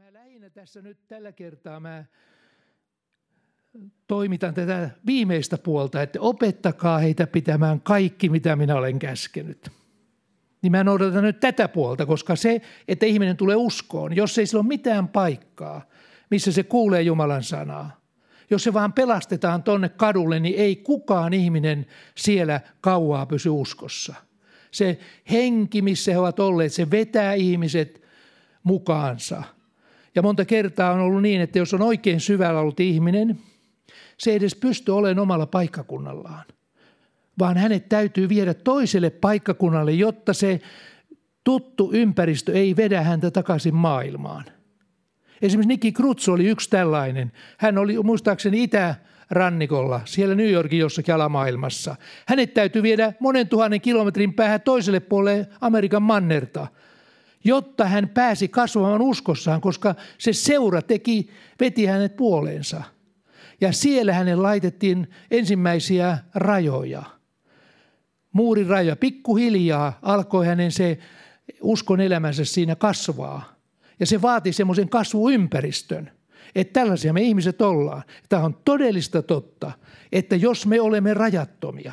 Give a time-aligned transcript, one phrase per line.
[0.00, 2.04] mä lähinnä tässä nyt tällä kertaa mä
[4.06, 9.70] toimitan tätä viimeistä puolta, että opettakaa heitä pitämään kaikki, mitä minä olen käskenyt.
[10.62, 14.60] Niin mä noudatan nyt tätä puolta, koska se, että ihminen tulee uskoon, jos ei sillä
[14.60, 15.88] ole mitään paikkaa,
[16.30, 18.00] missä se kuulee Jumalan sanaa,
[18.50, 21.86] jos se vaan pelastetaan tonne kadulle, niin ei kukaan ihminen
[22.16, 24.14] siellä kauaa pysy uskossa.
[24.70, 24.98] Se
[25.30, 28.02] henki, missä he ovat olleet, se vetää ihmiset
[28.62, 29.42] mukaansa.
[30.20, 33.38] Ja monta kertaa on ollut niin, että jos on oikein syvällä ollut ihminen,
[34.18, 36.44] se ei edes pysty olemaan omalla paikkakunnallaan,
[37.38, 40.60] vaan hänet täytyy viedä toiselle paikkakunnalle, jotta se
[41.44, 44.44] tuttu ympäristö ei vedä häntä takaisin maailmaan–
[45.42, 47.32] Esimerkiksi Nikki Krutz oli yksi tällainen.
[47.58, 51.96] Hän oli muistaakseni itärannikolla, siellä New Yorkin jossakin alamaailmassa.
[52.26, 56.66] Hänet täytyy viedä monen tuhannen kilometrin päähän toiselle puolelle Amerikan mannerta,
[57.44, 62.82] jotta hän pääsi kasvamaan uskossaan, koska se seura teki, veti hänet puoleensa.
[63.60, 67.02] Ja siellä hänen laitettiin ensimmäisiä rajoja.
[68.32, 68.96] Muurirajoja.
[68.96, 70.98] Pikkuhiljaa alkoi hänen se
[71.60, 73.54] uskon elämänsä siinä kasvaa.
[74.00, 76.10] Ja se vaatii semmoisen kasvuympäristön,
[76.54, 78.02] että tällaisia me ihmiset ollaan.
[78.28, 79.72] Tämä on todellista totta,
[80.12, 81.92] että jos me olemme rajattomia,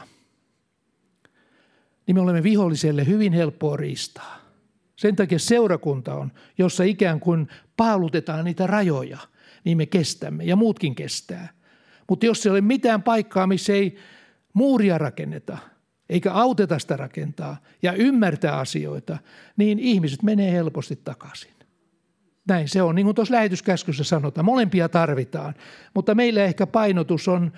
[2.07, 4.46] niin me olemme viholliselle hyvin helppoa riistaa.
[4.97, 9.17] Sen takia seurakunta on, jossa ikään kuin paalutetaan niitä rajoja,
[9.63, 11.49] niin me kestämme ja muutkin kestää.
[12.09, 13.97] Mutta jos ei ole mitään paikkaa, missä ei
[14.53, 15.57] muuria rakenneta,
[16.09, 19.17] eikä auteta sitä rakentaa ja ymmärtää asioita,
[19.57, 21.51] niin ihmiset menee helposti takaisin.
[22.47, 24.45] Näin se on, niin kuin tuossa lähetyskäskyssä sanotaan.
[24.45, 25.53] Molempia tarvitaan,
[25.93, 27.51] mutta meillä ehkä painotus on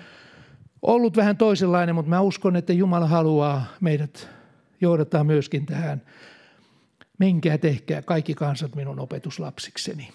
[0.82, 4.28] ollut vähän toisenlainen, mutta mä uskon, että Jumala haluaa meidät
[4.80, 6.02] johdattaa myöskin tähän.
[7.20, 10.08] Menkää tehkää kaikki kansat minun opetuslapsikseni.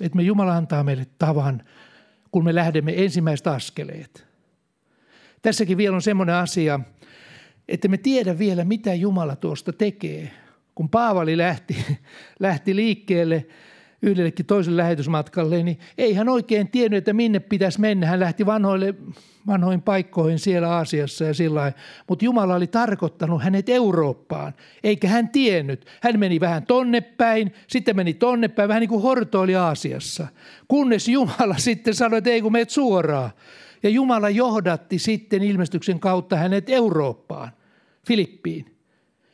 [0.00, 1.62] Että me Jumala antaa meille tavan,
[2.30, 4.26] kun me lähdemme ensimmäiset askeleet.
[5.42, 6.80] Tässäkin vielä on semmoinen asia,
[7.68, 10.30] että me tiedä vielä, mitä Jumala tuosta tekee.
[10.74, 11.76] Kun Paavali lähti,
[12.40, 13.46] lähti liikkeelle–
[14.04, 18.06] yhdellekin toiselle lähetysmatkalle, niin ei hän oikein tiennyt, että minne pitäisi mennä.
[18.06, 18.94] Hän lähti vanhoille,
[19.46, 21.72] vanhoihin paikkoihin siellä Aasiassa ja sillä
[22.08, 24.54] Mutta Jumala oli tarkoittanut hänet Eurooppaan,
[24.84, 25.86] eikä hän tiennyt.
[26.00, 30.26] Hän meni vähän tonne päin, sitten meni tonne päin, vähän niin kuin hortoili Aasiassa.
[30.68, 33.30] Kunnes Jumala sitten sanoi, että ei kun meet suoraan.
[33.82, 37.50] Ja Jumala johdatti sitten ilmestyksen kautta hänet Eurooppaan,
[38.06, 38.76] Filippiin.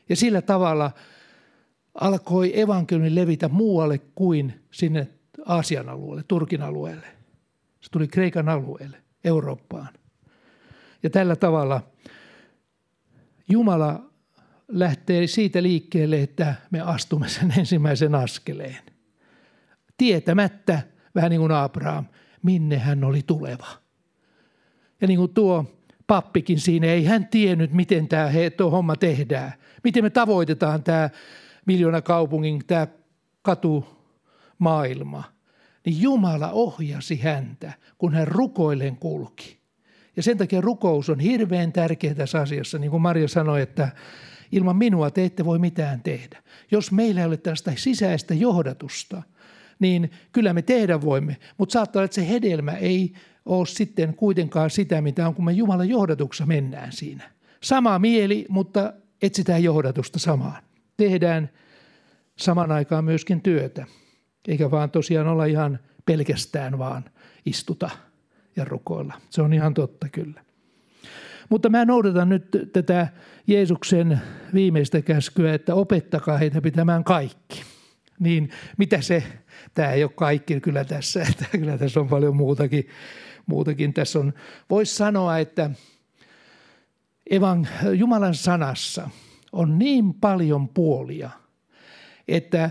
[0.08, 0.90] Ja sillä tavalla–
[1.94, 5.08] alkoi evankeliumi levitä muualle kuin sinne
[5.46, 7.06] Aasian alueelle, Turkin alueelle.
[7.80, 9.88] Se tuli Kreikan alueelle, Eurooppaan.
[11.02, 11.82] Ja tällä tavalla
[13.48, 14.10] Jumala
[14.68, 18.78] lähtee siitä liikkeelle, että me astumme sen ensimmäisen askeleen.
[19.96, 20.82] Tietämättä,
[21.14, 22.04] vähän niin kuin Abraham,
[22.42, 23.66] minne hän oli tuleva.
[25.00, 25.64] Ja niin kuin tuo
[26.06, 29.52] pappikin siinä, ei hän tiennyt, miten tämä tuo homma tehdään.
[29.84, 31.10] Miten me tavoitetaan tämä
[31.66, 32.86] miljoona kaupungin tämä
[33.42, 35.24] katumaailma,
[35.86, 39.60] niin Jumala ohjasi häntä, kun hän rukoillen kulki.
[40.16, 43.88] Ja sen takia rukous on hirveän tärkeä tässä asiassa, niin kuin Maria sanoi, että
[44.52, 46.42] ilman minua te ette voi mitään tehdä.
[46.70, 49.22] Jos meillä ei ole tästä sisäistä johdatusta,
[49.78, 53.12] niin kyllä me tehdä voimme, mutta saattaa olla, että se hedelmä ei
[53.46, 57.30] ole sitten kuitenkaan sitä, mitä on, kun me Jumalan johdatuksessa mennään siinä.
[57.62, 60.62] Sama mieli, mutta etsitään johdatusta samaan
[61.00, 61.50] tehdään
[62.36, 63.86] saman aikaan myöskin työtä,
[64.48, 67.04] eikä vaan tosiaan olla ihan pelkästään vaan
[67.46, 67.90] istuta
[68.56, 69.14] ja rukoilla.
[69.30, 70.44] Se on ihan totta kyllä.
[71.48, 73.08] Mutta mä noudatan nyt tätä
[73.46, 74.20] Jeesuksen
[74.54, 77.62] viimeistä käskyä, että opettakaa heitä pitämään kaikki.
[78.18, 79.22] Niin mitä se,
[79.74, 82.88] tämä ei ole kaikki kyllä tässä, että kyllä tässä on paljon muutakin.
[83.46, 83.94] muutakin.
[83.94, 84.32] Tässä on,
[84.70, 85.70] voisi sanoa, että
[87.30, 89.10] evan, Jumalan sanassa–
[89.52, 91.30] on niin paljon puolia,
[92.28, 92.70] että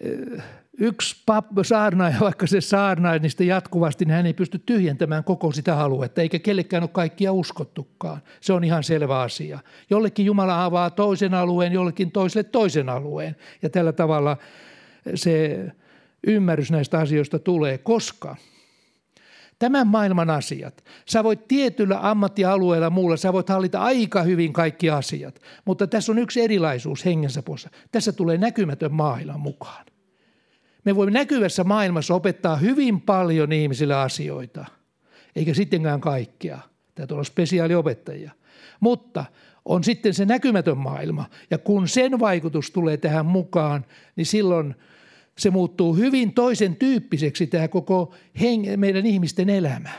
[0.00, 0.42] eh,
[0.78, 1.16] yksi
[1.62, 6.38] saarnaaja, vaikka se saarnaa niistä jatkuvasti, niin hän ei pysty tyhjentämään koko sitä aluetta, eikä
[6.38, 8.22] kellekään ole kaikkia uskottukaan.
[8.40, 9.58] Se on ihan selvä asia.
[9.90, 13.36] Jollekin Jumala avaa toisen alueen, jollekin toiselle toisen alueen.
[13.62, 14.36] Ja tällä tavalla
[15.14, 15.66] se
[16.26, 18.36] ymmärrys näistä asioista tulee, koska–
[19.64, 20.84] Tämän maailman asiat.
[21.06, 26.18] Sä voit tietyllä ammattialueella muulla, sä voit hallita aika hyvin kaikki asiat, mutta tässä on
[26.18, 27.70] yksi erilaisuus hengensä puolessa.
[27.92, 29.86] Tässä tulee näkymätön maailma mukaan.
[30.84, 34.64] Me voimme näkyvässä maailmassa opettaa hyvin paljon ihmisille asioita,
[35.36, 36.58] eikä sittenkään kaikkea.
[36.94, 38.30] Täytyy olla spesiaaliopettajia.
[38.80, 39.24] Mutta
[39.64, 43.84] on sitten se näkymätön maailma, ja kun sen vaikutus tulee tähän mukaan,
[44.16, 44.74] niin silloin
[45.38, 49.90] se muuttuu hyvin toisen tyyppiseksi tämä koko heng- meidän ihmisten elämä.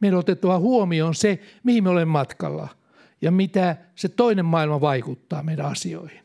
[0.00, 2.68] Meidän on otettava huomioon se, mihin me olemme matkalla
[3.22, 6.20] ja mitä se toinen maailma vaikuttaa meidän asioihin.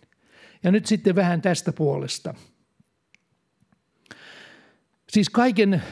[0.63, 2.33] Ja nyt sitten vähän tästä puolesta.
[5.09, 5.83] Siis kaiken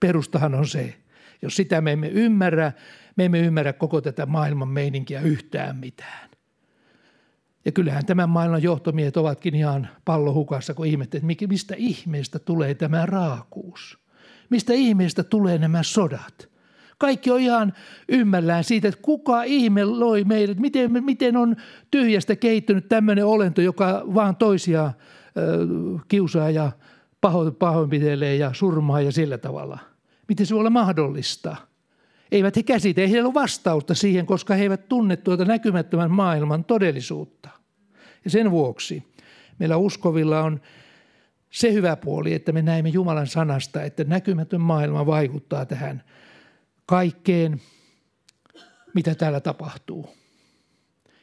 [0.00, 0.94] perustahan on se,
[1.42, 2.72] jos sitä me emme ymmärrä,
[3.16, 6.33] me emme ymmärrä koko tätä maailman meininkiä yhtään mitään.
[7.64, 13.06] Ja kyllähän tämän maailman johtomiehet ovatkin ihan pallohukassa, kun ihmettelevät, että mistä ihmeestä tulee tämä
[13.06, 13.98] raakuus.
[14.50, 16.48] Mistä ihmeestä tulee nämä sodat.
[16.98, 17.72] Kaikki on ihan
[18.08, 21.56] ymmällään siitä, että kuka ihme loi meidät, miten, miten on
[21.90, 25.66] tyhjästä kehittynyt tämmöinen olento, joka vaan toisia ö,
[26.08, 26.72] kiusaa ja
[27.20, 29.78] paho, pahoinpitelee ja surmaa ja sillä tavalla.
[30.28, 31.56] Miten se voi olla mahdollista?
[32.34, 36.64] Eivät he käsitä, ei heillä ole vastausta siihen, koska he eivät tunne tuota näkymättömän maailman
[36.64, 37.48] todellisuutta.
[38.24, 39.02] Ja sen vuoksi
[39.58, 40.60] meillä uskovilla on
[41.50, 46.02] se hyvä puoli, että me näemme Jumalan sanasta, että näkymätön maailma vaikuttaa tähän
[46.86, 47.60] kaikkeen,
[48.94, 50.16] mitä täällä tapahtuu.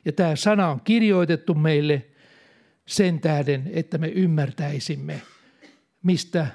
[0.05, 2.05] Ja tämä sana on kirjoitettu meille
[2.85, 5.21] sen tähden, että me ymmärtäisimme,
[6.03, 6.47] mistä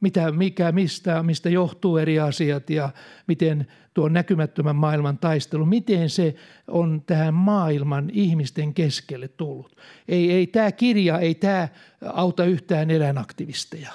[0.00, 2.90] mitä, mikä, mistä, mistä johtuu eri asiat ja
[3.26, 6.34] miten tuo näkymättömän maailman taistelu, miten se
[6.68, 9.76] on tähän maailman ihmisten keskelle tullut.
[10.08, 11.68] Ei, ei tämä kirja, ei tämä
[12.06, 13.92] auta yhtään eläinaktivisteja.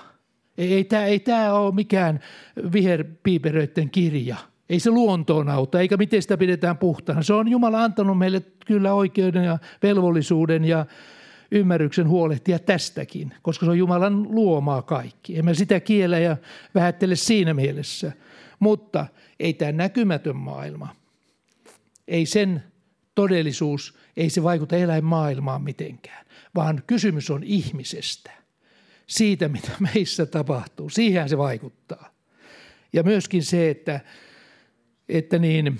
[0.57, 2.19] Ei, ei tämä ei tämä ole mikään
[2.73, 4.35] viherpiiperöiden kirja.
[4.69, 7.23] Ei se luontoon auta, eikä miten sitä pidetään puhtaana.
[7.23, 10.85] Se on Jumala antanut meille kyllä oikeuden ja velvollisuuden ja
[11.51, 15.37] ymmärryksen huolehtia tästäkin, koska se on Jumalan luomaa kaikki.
[15.37, 16.37] Emme sitä kiellä ja
[16.75, 18.11] vähättele siinä mielessä.
[18.59, 19.05] Mutta
[19.39, 20.95] ei tämä näkymätön maailma,
[22.07, 22.63] ei sen
[23.15, 26.25] todellisuus, ei se vaikuta eläinmaailmaan mitenkään,
[26.55, 28.31] vaan kysymys on ihmisestä.
[29.07, 30.89] Siitä, mitä meissä tapahtuu.
[30.89, 32.11] Siihen se vaikuttaa.
[32.93, 33.99] Ja myöskin se, että,
[35.09, 35.79] että niin,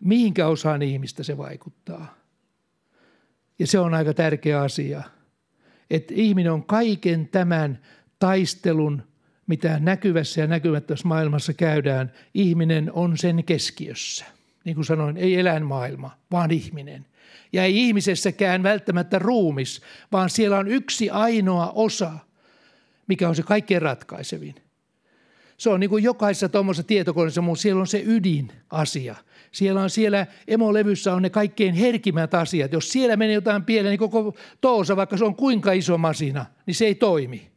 [0.00, 2.14] mihinkä osaan ihmistä se vaikuttaa–
[3.62, 5.02] ja se on aika tärkeä asia,
[5.90, 7.78] että ihminen on kaiken tämän
[8.18, 9.02] taistelun,
[9.46, 14.24] mitä näkyvässä ja näkymättömässä maailmassa käydään, ihminen on sen keskiössä.
[14.64, 17.06] Niin kuin sanoin, ei eläinmaailma, vaan ihminen.
[17.52, 19.82] Ja ei ihmisessäkään välttämättä ruumis,
[20.12, 22.12] vaan siellä on yksi ainoa osa,
[23.06, 24.54] mikä on se kaikkein ratkaisevin.
[25.56, 29.14] Se on niin kuin jokaisessa tuommoisessa tietokoneessa, mutta siellä on se ydinasia–
[29.52, 32.72] siellä on siellä emolevyssä on ne kaikkein herkimmät asiat.
[32.72, 36.74] Jos siellä menee jotain pieleen, niin koko toosa, vaikka se on kuinka iso masina, niin
[36.74, 37.50] se ei toimi.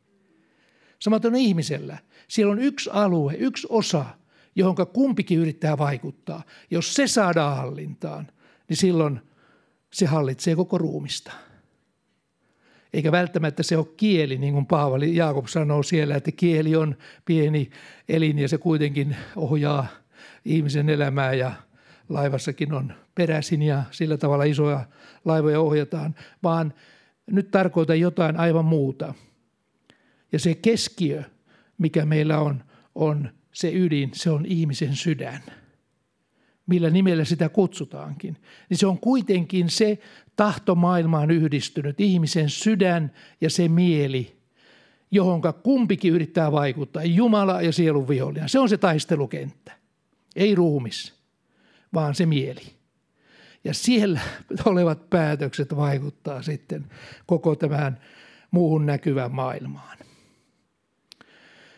[0.99, 1.97] Samaten on ihmisellä.
[2.27, 4.05] Siellä on yksi alue, yksi osa,
[4.55, 6.43] johon kumpikin yrittää vaikuttaa.
[6.71, 8.27] Jos se saadaan hallintaan,
[8.69, 9.19] niin silloin
[9.93, 11.31] se hallitsee koko ruumista.
[12.93, 16.95] Eikä välttämättä se ole kieli, niin kuin Paavali Jaakob sanoo siellä, että kieli on
[17.25, 17.69] pieni
[18.09, 19.87] elin ja se kuitenkin ohjaa
[20.45, 21.51] ihmisen elämää ja
[22.09, 24.85] laivassakin on peräisin ja sillä tavalla isoja
[25.25, 26.73] laivoja ohjataan, vaan
[27.31, 29.13] nyt tarkoitan jotain aivan muuta.
[30.31, 31.23] Ja se keskiö,
[31.77, 32.63] mikä meillä on,
[32.95, 35.41] on se ydin, se on ihmisen sydän.
[36.67, 38.37] Millä nimellä sitä kutsutaankin.
[38.69, 39.99] Niin se on kuitenkin se
[40.35, 43.11] tahto maailmaan yhdistynyt, ihmisen sydän
[43.41, 44.35] ja se mieli,
[45.11, 48.49] johonka kumpikin yrittää vaikuttaa, Jumala ja sielun vihollinen.
[48.49, 49.71] Se on se taistelukenttä,
[50.35, 51.14] ei ruumis
[51.93, 52.75] vaan se mieli.
[53.63, 54.19] Ja siellä
[54.65, 56.85] olevat päätökset vaikuttaa sitten
[57.25, 57.99] koko tämän
[58.51, 59.97] muuhun näkyvään maailmaan.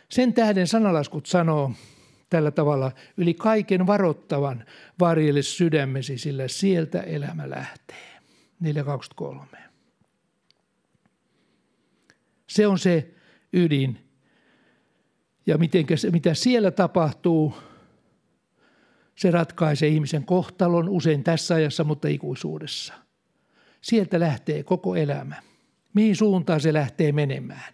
[0.09, 1.71] Sen tähden sanalaskut sanoo
[2.29, 4.65] tällä tavalla, yli kaiken varottavan
[4.99, 8.17] varjelle sydämesi, sillä sieltä elämä lähtee.
[8.59, 9.57] 423.
[12.47, 13.11] Se on se
[13.53, 14.09] ydin.
[15.45, 17.53] Ja mitenkä, mitä siellä tapahtuu,
[19.17, 22.93] se ratkaisee ihmisen kohtalon usein tässä ajassa, mutta ikuisuudessa.
[23.81, 25.35] Sieltä lähtee koko elämä.
[25.93, 27.73] Mihin suuntaan se lähtee menemään?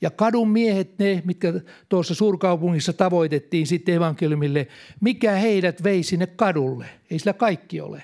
[0.00, 1.52] Ja kadun miehet, ne, mitkä
[1.88, 4.68] tuossa suurkaupungissa tavoitettiin sitten evankeliumille,
[5.00, 6.86] mikä heidät vei sinne kadulle?
[7.10, 8.02] Ei sillä kaikki ole.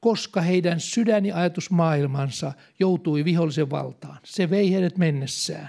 [0.00, 4.18] Koska heidän sydän- ja ajatusmaailmansa joutui vihollisen valtaan.
[4.24, 5.68] Se vei heidät mennessään.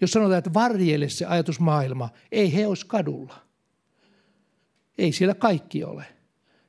[0.00, 3.34] Jos sanotaan, että varjelle se ajatusmaailma, ei he olisi kadulla–
[5.00, 6.04] ei siellä kaikki ole.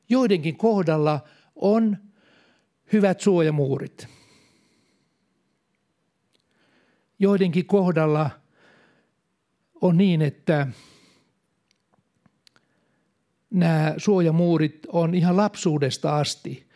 [0.10, 1.20] Joidenkin kohdalla
[1.56, 1.98] on
[2.94, 4.08] hyvät suojamuurit.
[7.20, 8.30] Joidenkin kohdalla
[9.82, 10.68] on niin, että
[13.50, 16.68] nämä suojamuurit on ihan lapsuudesta asti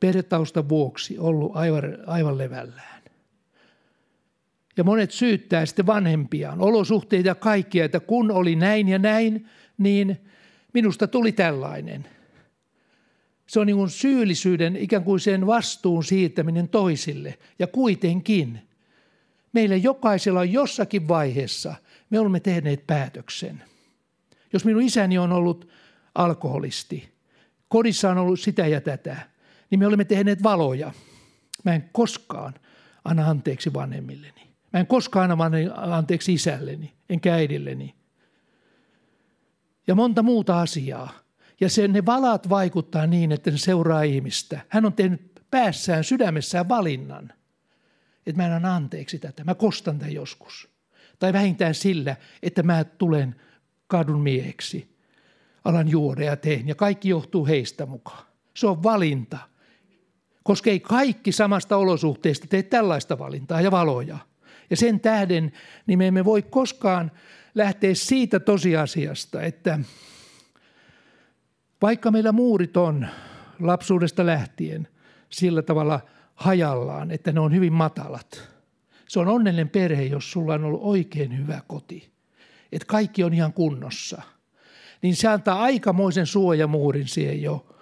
[0.00, 3.02] perhetausta vuoksi ollut aivan, aivan levällään.
[4.76, 10.18] Ja monet syyttää sitten vanhempiaan, olosuhteita ja kaikkia, että kun oli näin ja näin, niin
[10.74, 12.06] minusta tuli tällainen.
[13.46, 17.38] Se on niin syyllisyyden, ikään kuin sen vastuun siirtäminen toisille.
[17.58, 18.60] Ja kuitenkin
[19.52, 21.74] meillä jokaisella on jossakin vaiheessa,
[22.10, 23.62] me olemme tehneet päätöksen.
[24.52, 25.68] Jos minun isäni on ollut
[26.14, 27.08] alkoholisti,
[27.68, 29.16] kodissa on ollut sitä ja tätä,
[29.70, 30.92] niin me olemme tehneet valoja.
[31.64, 32.54] Mä en koskaan
[33.04, 34.48] anna anteeksi vanhemmilleni.
[34.72, 35.46] Mä en koskaan anna
[35.96, 37.94] anteeksi isälleni, enkä äidilleni.
[39.86, 41.12] Ja monta muuta asiaa.
[41.60, 44.60] Ja sen ne valat vaikuttaa niin, että ne seuraa ihmistä.
[44.68, 47.32] Hän on tehnyt päässään, sydämessään valinnan,
[48.26, 49.44] että mä en anna anteeksi tätä.
[49.44, 50.68] Mä kostan tämän joskus.
[51.18, 53.36] Tai vähintään sillä, että mä tulen
[53.86, 54.94] kadun mieheksi.
[55.64, 56.68] Alan juoda ja teen.
[56.68, 58.24] Ja kaikki johtuu heistä mukaan.
[58.54, 59.38] Se on valinta.
[60.42, 64.18] Koska ei kaikki samasta olosuhteesta tee tällaista valintaa ja valoja.
[64.70, 65.52] Ja sen tähden
[65.86, 67.10] niin me emme voi koskaan
[67.54, 69.78] lähteä siitä tosiasiasta, että
[71.82, 73.06] vaikka meillä muurit on
[73.60, 74.88] lapsuudesta lähtien
[75.30, 76.00] sillä tavalla
[76.34, 78.48] hajallaan, että ne on hyvin matalat.
[79.08, 82.12] Se on onnellinen perhe, jos sulla on ollut oikein hyvä koti.
[82.72, 84.22] Että kaikki on ihan kunnossa.
[85.02, 87.73] Niin se antaa aikamoisen suojamuurin siihen jo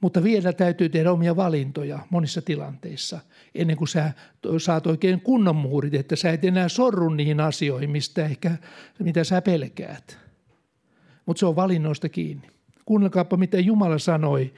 [0.00, 3.20] mutta vielä täytyy tehdä omia valintoja monissa tilanteissa
[3.54, 4.12] ennen kuin sä
[4.58, 8.56] saat oikein kunnon muurit, että sä et enää sorru niihin asioihin, mistä ehkä,
[8.98, 10.18] mitä sä pelkäät.
[11.26, 12.48] Mutta se on valinnoista kiinni.
[12.84, 14.54] Kuunnelkaapa, mitä Jumala sanoi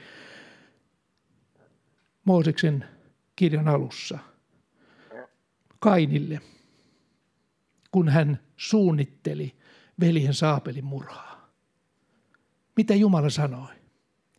[2.25, 2.85] Mooseksen
[3.35, 4.19] kirjan alussa
[5.79, 6.41] Kainille,
[7.91, 9.55] kun hän suunnitteli
[9.99, 11.51] veljen saapelin murhaa.
[12.75, 13.80] Mitä Jumala sanoi?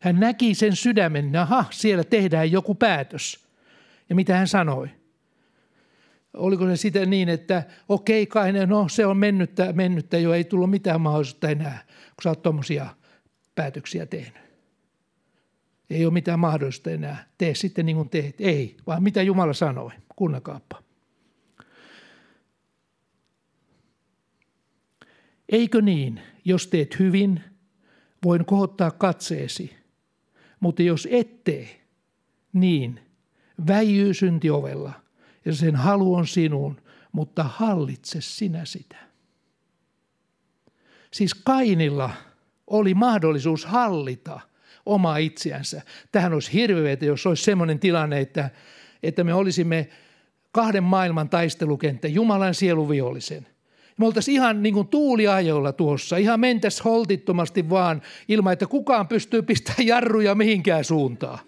[0.03, 3.47] Hän näki sen sydämen, aha, siellä tehdään joku päätös.
[4.09, 4.89] Ja mitä hän sanoi?
[6.35, 10.71] Oliko se sitä niin, että okei kai, no se on mennyttä, mennyttä jo, ei tullut
[10.71, 12.87] mitään mahdollisuutta enää, kun sä oot tuommoisia
[13.55, 14.43] päätöksiä tehnyt.
[15.91, 17.27] Ei ole mitään mahdollista enää.
[17.39, 18.41] Tee sitten niin kuin teet.
[18.41, 19.91] Ei, vaan mitä Jumala sanoi.
[20.17, 20.83] Kuunnakaappa.
[25.49, 27.41] Eikö niin, jos teet hyvin,
[28.25, 29.77] voin kohottaa katseesi–
[30.63, 31.81] mutta jos ettei,
[32.53, 33.01] niin
[33.67, 34.93] väijyy syntiovella
[35.45, 36.81] ja sen halu on sinun,
[37.13, 38.97] mutta hallitse sinä sitä.
[41.11, 42.11] Siis Kainilla
[42.67, 44.41] oli mahdollisuus hallita
[44.87, 45.83] omaa itseänsä.
[46.13, 48.51] Tähän olisi hirveätä, jos olisi sellainen tilanne, että,
[49.03, 49.89] että me olisimme
[50.53, 53.47] kahden maailman taistelukenttä, Jumalan sieluvihollisen
[53.99, 59.43] me oltaisiin ihan niin kuin tuuliajoilla tuossa, ihan mentäs holtittomasti vaan ilman, että kukaan pystyy
[59.43, 61.39] pistämään jarruja mihinkään suuntaan.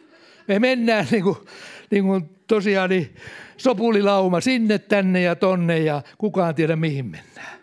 [0.49, 1.37] Me mennään niin kuin,
[1.91, 3.15] niin kuin tosiaan niin
[3.57, 7.59] sopulilauma sinne, tänne ja tonne ja kukaan tiedä mihin mennään.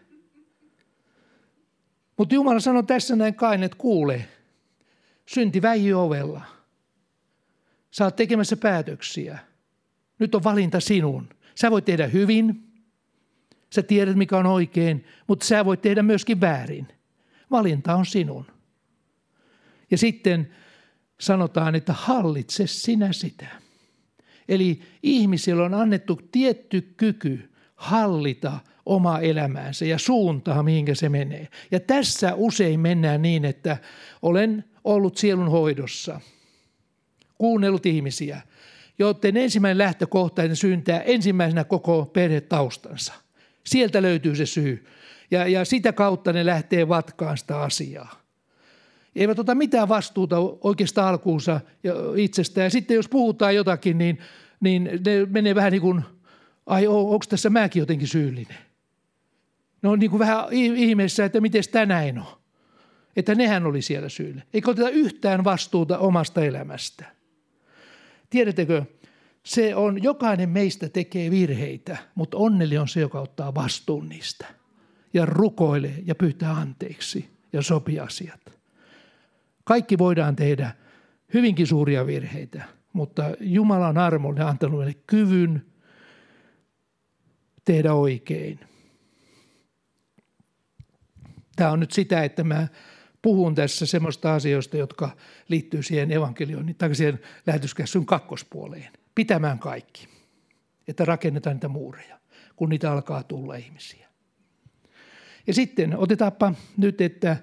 [2.17, 4.25] Mutta Jumala sanoi tässä näin kain, että kuule,
[5.25, 6.41] synti väijy ovella.
[7.91, 9.39] Sä oot tekemässä päätöksiä.
[10.19, 11.29] Nyt on valinta sinun.
[11.55, 12.70] Sä voit tehdä hyvin,
[13.75, 16.87] Sä tiedät, mikä on oikein, mutta sä voit tehdä myöskin väärin.
[17.51, 18.45] Valinta on sinun.
[19.91, 20.51] Ja sitten
[21.19, 23.47] sanotaan, että hallitse sinä sitä.
[24.49, 31.47] Eli ihmisillä on annettu tietty kyky hallita omaa elämäänsä ja suuntaa, mihinkä se menee.
[31.71, 33.77] Ja tässä usein mennään niin, että
[34.21, 36.21] olen ollut sielun hoidossa,
[37.37, 38.41] kuunnellut ihmisiä,
[38.99, 43.13] joiden ensimmäinen lähtökohtainen syntää ensimmäisenä koko perhetaustansa–
[43.63, 44.85] Sieltä löytyy se syy.
[45.31, 48.21] Ja, ja sitä kautta ne lähtee vatkaan sitä asiaa.
[49.15, 51.61] Eivät ota mitään vastuuta oikeastaan alkuunsa
[52.15, 52.65] itsestään.
[52.65, 54.19] Ja sitten jos puhutaan jotakin, niin,
[54.59, 56.01] niin ne menee vähän niin kuin,
[56.65, 58.57] ai onko tässä mäkin jotenkin syyllinen?
[59.81, 62.41] Ne on niin kuin vähän ihmeessä, että miten tämä näin on.
[63.15, 64.41] Että nehän oli siellä syyllä.
[64.53, 67.05] Eikä oteta yhtään vastuuta omasta elämästä.
[68.29, 68.83] Tiedättekö,
[69.45, 74.45] se on, jokainen meistä tekee virheitä, mutta onneli on se, joka ottaa vastuun niistä
[75.13, 78.59] ja rukoilee ja pyytää anteeksi ja sopii asiat.
[79.63, 80.71] Kaikki voidaan tehdä
[81.33, 85.65] hyvinkin suuria virheitä, mutta Jumala on armollinen antanut meille kyvyn
[87.65, 88.59] tehdä oikein.
[91.55, 92.67] Tämä on nyt sitä, että mä
[93.21, 95.09] puhun tässä semmoista asioista, jotka
[95.47, 100.07] liittyy siihen evankelioon, tai siihen lähetyskässyn kakkospuoleen pitämään kaikki,
[100.87, 102.19] että rakennetaan niitä muureja,
[102.55, 104.07] kun niitä alkaa tulla ihmisiä.
[105.47, 107.37] Ja sitten otetaanpa nyt, että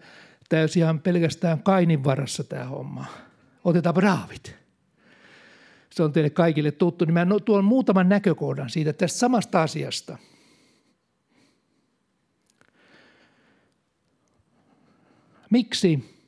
[0.48, 3.04] tämä pelkästään Kainin varassa tämä homma.
[3.64, 4.56] Otetaanpa Raavit.
[5.90, 7.04] Se on teille kaikille tuttu.
[7.04, 10.18] Niin mä no- tuon muutaman näkökohdan siitä tästä samasta asiasta.
[15.50, 16.18] Miksi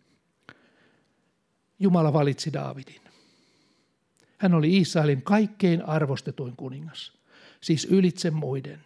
[1.79, 3.10] Jumala valitsi Daavidin?
[4.41, 7.13] Hän oli Israelin kaikkein arvostetuin kuningas,
[7.61, 8.81] siis ylitse muiden.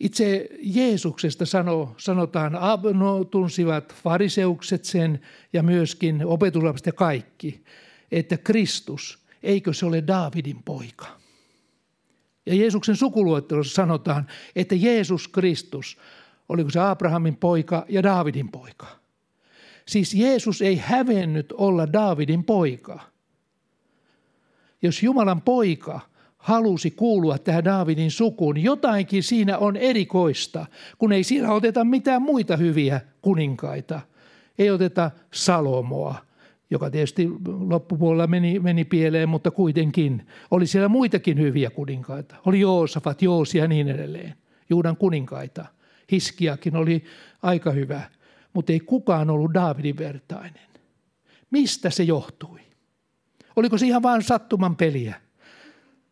[0.00, 2.52] Itse Jeesuksesta sano, sanotaan,
[2.92, 5.20] no, tunsivat fariseukset sen
[5.52, 7.64] ja myöskin opetuslapset ja kaikki,
[8.12, 11.06] että Kristus, eikö se ole Daavidin poika?
[12.46, 15.98] Ja Jeesuksen sukuluettelossa sanotaan, että Jeesus Kristus,
[16.48, 18.86] oliko se Abrahamin poika ja Daavidin poika.
[19.86, 23.15] Siis Jeesus ei hävennyt olla Daavidin poika.
[24.82, 26.00] Jos Jumalan poika
[26.36, 30.66] halusi kuulua tähän Daavidin sukuun, jotainkin siinä on erikoista,
[30.98, 34.00] kun ei siinä oteta mitään muita hyviä kuninkaita.
[34.58, 36.14] Ei oteta Salomoa,
[36.70, 37.28] joka tietysti
[37.68, 42.34] loppupuolella meni, meni pieleen, mutta kuitenkin oli siellä muitakin hyviä kuninkaita.
[42.46, 44.34] Oli Joosafat, Joosi ja niin edelleen,
[44.70, 45.66] Juudan kuninkaita.
[46.12, 47.04] Hiskiakin oli
[47.42, 48.02] aika hyvä,
[48.52, 50.66] mutta ei kukaan ollut Daavidin vertainen.
[51.50, 52.65] Mistä se johtui?
[53.56, 55.20] Oliko se ihan vain sattuman peliä?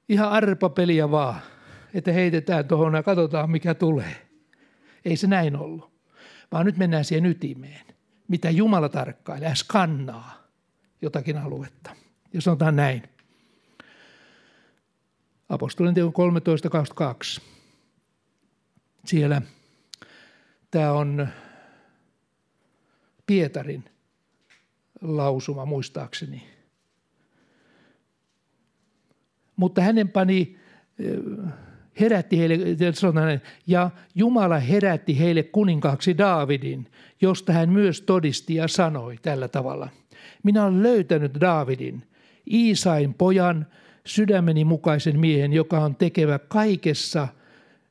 [0.08, 1.40] Ihan arpapeliä vaan,
[1.94, 4.26] että heitetään tuohon ja katsotaan mikä tulee.
[5.04, 5.92] Ei se näin ollut,
[6.52, 7.86] vaan nyt mennään siihen ytimeen.
[8.28, 10.48] Mitä Jumala tarkkailee, skannaa
[11.02, 11.96] jotakin aluetta.
[12.32, 13.02] Ja sanotaan näin.
[15.48, 16.12] Apostolien teko
[17.38, 17.42] 13.22.
[19.04, 19.42] Siellä
[20.70, 21.28] tämä on
[23.26, 23.84] Pietarin
[25.02, 26.53] lausuma muistaakseni.
[29.56, 30.56] Mutta hänen pani,
[32.00, 32.58] herätti heille,
[32.92, 36.86] sanotaan, ja Jumala herätti heille kuninkaaksi Daavidin,
[37.20, 39.88] josta hän myös todisti ja sanoi tällä tavalla–
[40.42, 42.02] minä olen löytänyt Daavidin,
[42.50, 43.66] Iisain pojan,
[44.06, 47.28] sydämeni mukaisen miehen, joka on tekevä kaikessa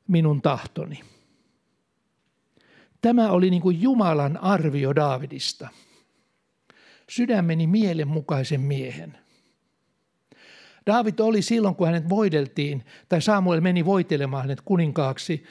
[0.08, 1.00] minun tahtoni.
[3.00, 5.68] Tämä oli niin kuin Jumalan arvio Daavidista.
[7.10, 9.18] Sydämeni mielen mukaisen miehen.
[10.86, 15.44] Daavid oli silloin, kun hänet voideltiin, tai Samuel meni voitelemaan hänet kuninkaaksi,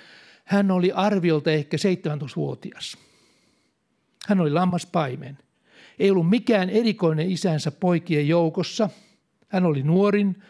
[0.45, 2.97] hän oli arviolta ehkä 17-vuotias.
[4.27, 5.37] Hän oli lammaspaimen.
[5.99, 8.89] Ei ollut mikään erikoinen isänsä poikien joukossa.
[9.47, 10.43] Hän oli nuorin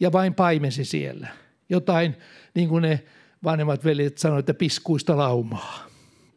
[0.00, 1.28] ja vain paimensi siellä.
[1.68, 2.16] Jotain,
[2.54, 3.04] niin kuin ne
[3.44, 5.86] vanhemmat veljet sanoivat, että piskuista laumaa.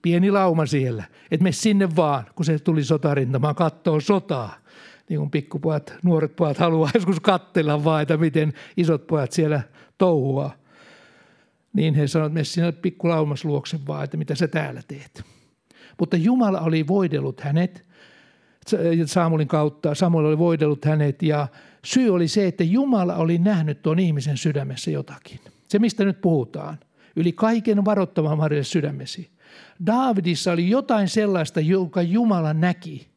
[0.01, 4.60] Pieni lauma siellä, että me sinne vaan, kun se tuli sotarintamaan kattoo sotaa.
[5.09, 9.61] Niin kuin pikkupojat, nuoret pojat haluaa joskus kattella vaan, että miten isot pojat siellä
[9.97, 10.51] touhua.
[11.73, 15.23] Niin he sanoivat, että sinne pikkulaumas luokse vaan, että mitä sä täällä teet.
[15.99, 17.91] Mutta Jumala oli voidellut hänet
[19.05, 19.95] Saamulin kautta.
[19.95, 21.47] Samuel oli voidellut hänet ja
[21.85, 25.39] syy oli se, että Jumala oli nähnyt tuon ihmisen sydämessä jotakin.
[25.67, 26.79] Se, mistä nyt puhutaan.
[27.15, 29.29] Yli kaiken varoittamaan Marille sydämesi.
[29.85, 33.10] Daavidissa oli jotain sellaista, jonka Jumala näki,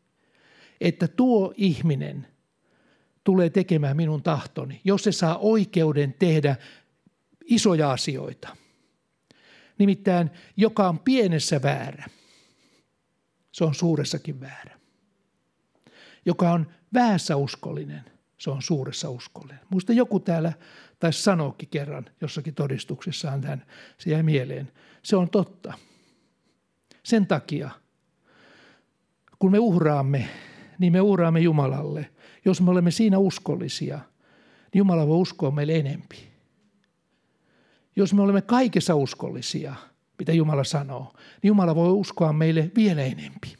[0.80, 2.26] että tuo ihminen
[3.24, 6.56] tulee tekemään minun tahtoni, jos se saa oikeuden tehdä
[7.44, 8.56] isoja asioita.
[9.78, 12.04] Nimittäin, joka on pienessä väärä,
[13.52, 14.84] se on suuressakin väärä
[16.26, 18.04] joka on vähässä uskollinen,
[18.38, 19.60] se on suuressa uskollinen.
[19.70, 20.52] Muista joku täällä
[20.98, 23.66] taisi sanoakin kerran jossakin todistuksessaan tämän,
[23.98, 24.72] se jäi mieleen.
[25.02, 25.72] Se on totta.
[27.02, 27.70] Sen takia,
[29.38, 30.28] kun me uhraamme,
[30.78, 32.10] niin me uhraamme Jumalalle.
[32.44, 36.16] Jos me olemme siinä uskollisia, niin Jumala voi uskoa meille enempi.
[37.96, 39.74] Jos me olemme kaikessa uskollisia,
[40.18, 43.56] mitä Jumala sanoo, niin Jumala voi uskoa meille vielä enempi.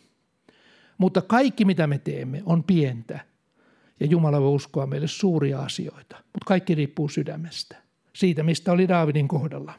[0.99, 3.21] Mutta kaikki, mitä me teemme, on pientä.
[4.01, 6.17] Ja Jumala voi uskoa meille suuria asioita.
[6.17, 7.77] Mutta kaikki riippuu sydämestä.
[8.13, 9.73] Siitä, mistä oli Daavidin kohdalla.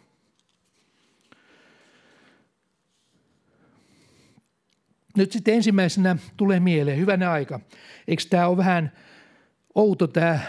[5.15, 7.59] Nyt sitten ensimmäisenä tulee mieleen, hyvänä aika.
[8.07, 8.91] Eikö tämä ole vähän
[9.75, 10.39] outo tämä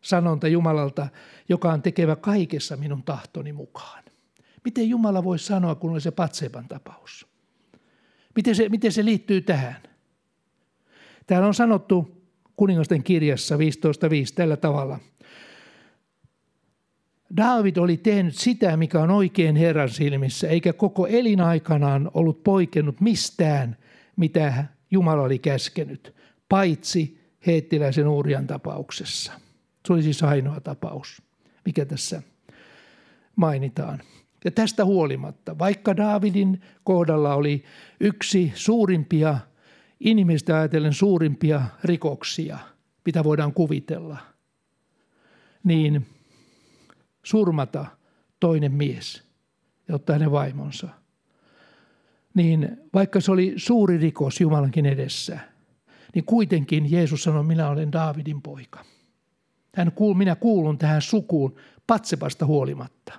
[0.00, 1.08] sanonta Jumalalta,
[1.48, 4.04] joka on tekevä kaikessa minun tahtoni mukaan?
[4.64, 7.26] Miten Jumala voi sanoa, kun oli se Patseban tapaus?
[8.36, 9.76] Miten se, miten se liittyy tähän?
[11.26, 12.22] Täällä on sanottu
[12.56, 13.60] kuningasten kirjassa 15.5
[14.34, 14.98] tällä tavalla.
[17.36, 23.76] David oli tehnyt sitä, mikä on oikein Herran silmissä, eikä koko elinaikanaan ollut poikennut mistään,
[24.16, 26.14] mitä Jumala oli käskenyt,
[26.48, 29.32] paitsi heettiläisen Uurian tapauksessa.
[29.86, 31.22] Se oli siis ainoa tapaus,
[31.64, 32.22] mikä tässä
[33.36, 34.02] mainitaan.
[34.44, 37.64] Ja tästä huolimatta, vaikka Daavidin kohdalla oli
[38.00, 39.38] yksi suurimpia,
[40.00, 42.58] inhimillistä ajatellen suurimpia rikoksia,
[43.06, 44.18] mitä voidaan kuvitella,
[45.64, 46.06] niin
[47.26, 47.86] surmata
[48.40, 49.22] toinen mies
[49.88, 50.88] ja ottaa hänen vaimonsa,
[52.34, 55.38] niin vaikka se oli suuri rikos Jumalankin edessä,
[56.14, 58.84] niin kuitenkin Jeesus sanoi, minä olen Daavidin poika.
[59.74, 63.12] Hän kuul, minä kuulun tähän sukuun Patsepasta huolimatta.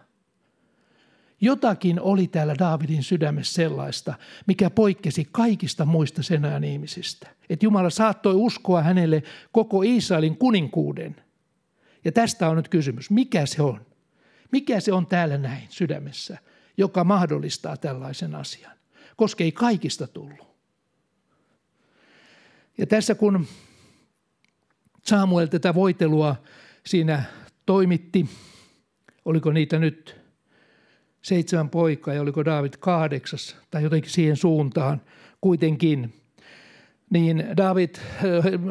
[1.41, 4.13] Jotakin oli täällä Daavidin sydämessä sellaista,
[4.47, 7.27] mikä poikkesi kaikista muista sen ajan ihmisistä.
[7.49, 11.15] Että Jumala saattoi uskoa hänelle koko Israelin kuninkuuden.
[12.05, 13.09] Ja tästä on nyt kysymys.
[13.09, 13.87] Mikä se on?
[14.51, 16.37] Mikä se on täällä näin sydämessä,
[16.77, 18.77] joka mahdollistaa tällaisen asian?
[19.15, 20.47] Koska ei kaikista tullut.
[22.77, 23.47] Ja tässä kun
[25.03, 26.35] Samuel tätä voitelua
[26.85, 27.23] siinä
[27.65, 28.29] toimitti,
[29.25, 30.21] oliko niitä nyt
[31.21, 35.01] seitsemän poikaa ja oliko David kahdeksas tai jotenkin siihen suuntaan
[35.41, 36.13] kuitenkin,
[37.09, 37.95] niin David,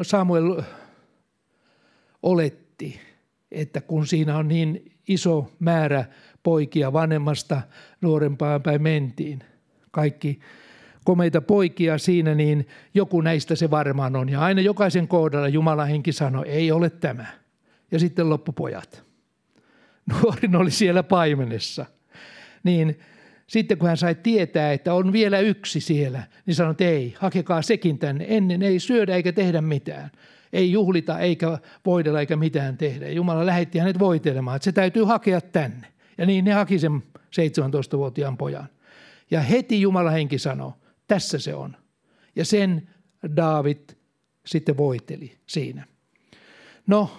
[0.01, 0.63] Samuel
[2.23, 2.99] oletti,
[3.51, 6.05] että kun siinä on niin iso määrä
[6.43, 7.61] poikia vanhemmasta
[8.01, 9.43] nuorempaan päin mentiin,
[9.91, 10.39] kaikki
[11.03, 14.29] komeita poikia siinä, niin joku näistä se varmaan on.
[14.29, 17.25] Ja aina jokaisen kohdalla Jumalan henki sanoi, ei ole tämä.
[17.91, 19.03] Ja sitten loppupojat.
[20.11, 21.85] Nuorin oli siellä paimenessa.
[22.63, 22.99] Niin
[23.47, 27.61] sitten kun hän sai tietää, että on vielä yksi siellä, niin sanoi, että ei, hakekaa
[27.61, 28.25] sekin tänne.
[28.29, 30.11] Ennen ei syödä eikä tehdä mitään.
[30.57, 33.09] Ei juhlita eikä voidella eikä mitään tehdä.
[33.09, 35.87] Jumala lähetti hänet voitelemaan, että se täytyy hakea tänne.
[36.17, 38.67] Ja niin ne haki sen 17-vuotiaan pojan.
[39.31, 40.71] Ja heti Jumala henki sanoi,
[41.07, 41.77] tässä se on.
[42.35, 42.89] Ja sen
[43.35, 43.77] David
[44.45, 45.87] sitten voiteli siinä.
[46.87, 47.11] No,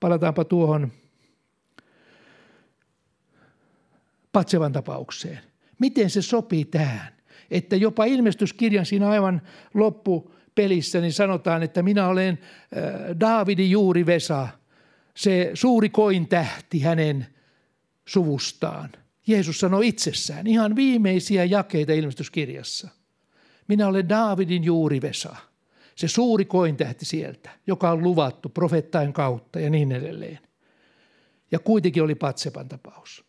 [0.00, 0.92] palataanpa tuohon
[4.32, 5.40] Patsevan tapaukseen.
[5.78, 7.12] Miten se sopii tähän?
[7.50, 9.42] Että jopa ilmestyskirjan siinä aivan
[10.60, 14.48] loppupelissä niin sanotaan, että minä olen äh, Daavidin juuri Vesa,
[15.16, 17.26] se suuri koin tähti hänen
[18.06, 18.90] suvustaan.
[19.26, 22.88] Jeesus sanoi itsessään, ihan viimeisiä jakeita ilmestyskirjassa.
[23.68, 25.36] Minä olen Daavidin juurivesa,
[25.96, 30.38] se suuri kointähti sieltä, joka on luvattu profeettain kautta ja niin edelleen.
[31.52, 33.24] Ja kuitenkin oli Patsepan tapaus.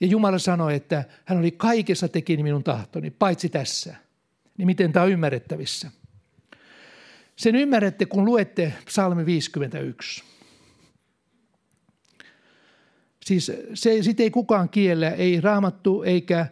[0.00, 4.05] Ja Jumala sanoi, että hän oli kaikessa teki minun tahtoni, paitsi tässä.
[4.58, 5.90] Niin miten tämä on ymmärrettävissä?
[7.36, 10.24] Sen ymmärrätte, kun luette psalmi 51.
[13.24, 16.46] Siis se, sitä ei kukaan kiellä, ei raamattu eikä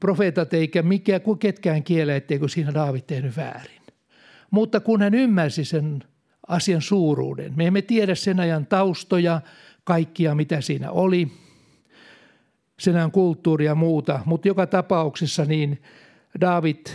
[0.00, 3.82] profeetat eikä mikä, ketkään kiele, etteikö siinä Daavid tehnyt väärin.
[4.50, 6.04] Mutta kun hän ymmärsi sen
[6.48, 9.40] asian suuruuden, me emme tiedä sen ajan taustoja,
[9.84, 11.32] kaikkia mitä siinä oli,
[12.78, 15.82] sen ajan kulttuuria ja muuta, mutta joka tapauksessa niin
[16.40, 16.86] David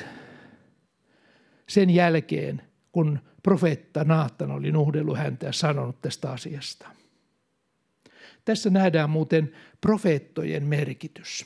[1.67, 6.89] sen jälkeen, kun profeetta Naattan oli nuhdellut häntä ja sanonut tästä asiasta.
[8.45, 11.45] Tässä nähdään muuten profeettojen merkitys.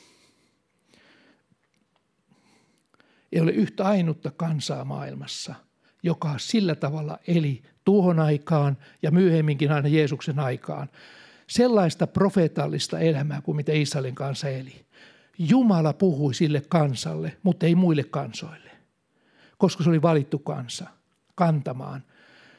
[3.32, 5.56] Ei ole yhtä ainutta kansaa maailmassa,
[6.04, 10.90] joka sillä tavalla eli tuohon aikaan ja myöhemminkin aina Jeesuksen aikaan.
[11.48, 14.86] Sellaista profeetallista elämää kuin mitä Israelin kansa eli.
[15.38, 18.72] Jumala puhui sille kansalle, mutta ei muille kansoille,
[19.58, 20.86] koska se oli valittu kansa
[21.36, 22.04] kantamaan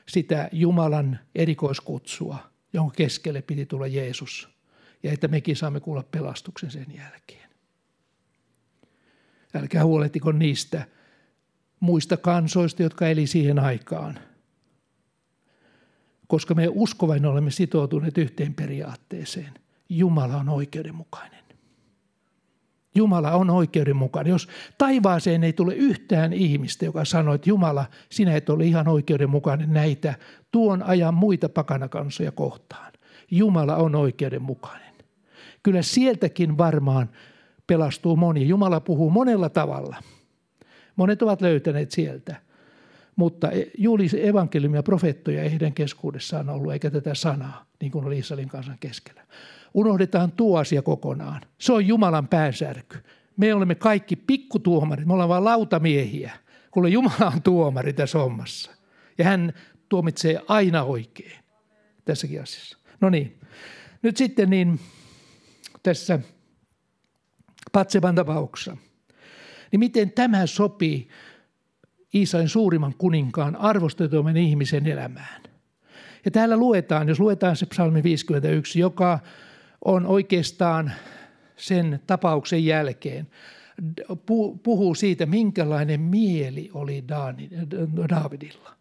[0.09, 2.39] sitä Jumalan erikoiskutsua,
[2.73, 4.49] jonka keskelle piti tulla Jeesus,
[5.03, 7.51] ja että mekin saamme kuulla pelastuksen sen jälkeen.
[9.55, 10.87] Älkää huolehtiko niistä
[11.81, 14.19] muista kansoista, jotka eli siihen aikaan.
[16.27, 19.55] Koska me uskovain olemme sitoutuneet yhteen periaatteeseen.
[19.89, 21.44] Jumala on oikeudenmukainen.
[22.95, 24.31] Jumala on oikeudenmukainen.
[24.31, 29.73] Jos taivaaseen ei tule yhtään ihmistä, joka sanoo, että Jumala, sinä et ole ihan oikeudenmukainen
[29.73, 30.15] näitä
[30.53, 32.93] tuon ajan muita pakanakansoja kohtaan.
[33.31, 34.95] Jumala on oikeudenmukainen.
[35.63, 37.11] Kyllä sieltäkin varmaan
[37.67, 38.49] pelastuu moni.
[38.49, 39.97] Jumala puhuu monella tavalla.
[40.97, 42.37] Monet ovat löytäneet sieltä.
[43.17, 48.05] Mutta e- juuri evankeliumia ja profeettoja ei heidän keskuudessaan ollut, eikä tätä sanaa, niin kuin
[48.05, 49.23] oli Israelin kansan keskellä.
[49.75, 51.41] Unohdetaan tuo asia kokonaan.
[51.61, 52.99] Se on Jumalan päänsärky.
[53.37, 56.33] Me olemme kaikki pikkutuomarit, me olemme vain lautamiehiä,
[56.71, 58.71] kun Jumala on tuomari tässä hommassa.
[59.19, 59.53] Ja hän
[59.89, 61.39] tuomitsee aina oikein
[62.05, 62.79] tässäkin asiassa.
[63.01, 63.41] No niin,
[64.03, 64.81] nyt sitten niin
[65.83, 66.19] tässä–
[67.75, 68.77] Patseban tapauksessa.
[69.73, 71.09] Niin miten tämä sopii
[72.13, 75.43] Israelin suurimman kuninkaan arvostetumman ihmisen elämään?
[76.25, 79.19] Ja täällä luetaan, jos luetaan se psalmi 51, joka
[79.85, 80.93] on oikeastaan
[81.57, 83.29] sen tapauksen jälkeen,
[84.63, 87.05] puhuu siitä, minkälainen mieli oli
[88.09, 88.75] Daavidilla.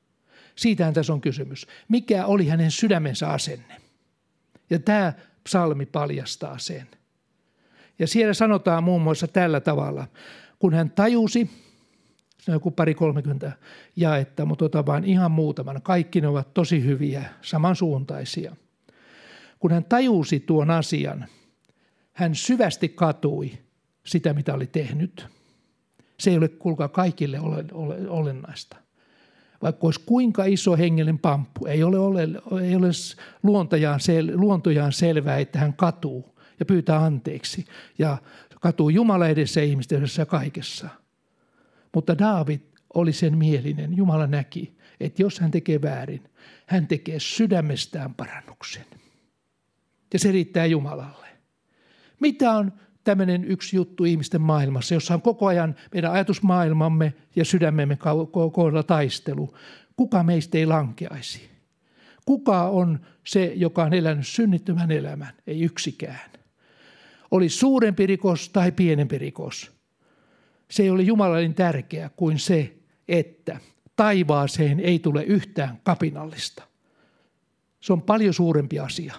[0.55, 1.67] Siitähän tässä on kysymys.
[1.87, 3.75] Mikä oli hänen sydämensä asenne?
[4.69, 5.13] Ja tämä
[5.43, 6.87] psalmi paljastaa sen–
[7.99, 10.07] ja siellä sanotaan muun muassa tällä tavalla,
[10.59, 11.49] kun hän tajusi,
[12.39, 13.51] se on joku pari kolmekymmentä
[13.95, 15.81] jaetta, mutta otan vain ihan muutaman.
[15.81, 18.55] Kaikki ne ovat tosi hyviä, samansuuntaisia.
[19.63, 21.25] Kun hän tajusi tuon asian,
[22.13, 23.51] hän syvästi katui
[24.05, 25.27] sitä, mitä oli tehnyt.
[26.19, 28.77] Se ei ole, kuulkaa, kaikille ole, ole, olennaista.
[29.61, 32.21] Vaikka olisi kuinka iso hengellinen pamppu, ei ole, ole,
[32.63, 32.87] ei ole
[33.43, 37.65] luontojaan, sel, luontojaan selvää, että hän katuu ja pyytää anteeksi
[37.99, 38.17] ja
[38.61, 40.89] katuu Jumala edessä ihmisten edessä kaikessa.
[41.93, 42.61] Mutta Daavid
[42.93, 43.97] oli sen mielinen.
[43.97, 46.23] Jumala näki, että jos hän tekee väärin,
[46.65, 48.85] hän tekee sydämestään parannuksen.
[50.13, 51.27] Ja se riittää Jumalalle.
[52.19, 52.73] Mitä on
[53.03, 57.97] tämmöinen yksi juttu ihmisten maailmassa, jossa on koko ajan meidän ajatusmaailmamme ja sydämemme
[58.53, 59.55] kohdalla taistelu.
[59.95, 61.49] Kuka meistä ei lankeaisi?
[62.25, 65.33] Kuka on se, joka on elänyt synnittömän elämän?
[65.47, 66.31] Ei yksikään.
[67.31, 69.71] Oli suurempi rikos tai pienempi rikos.
[70.71, 73.59] Se ei ole Jumalalle tärkeä kuin se, että
[73.95, 76.63] taivaaseen ei tule yhtään kapinallista.
[77.79, 79.13] Se on paljon suurempi asia.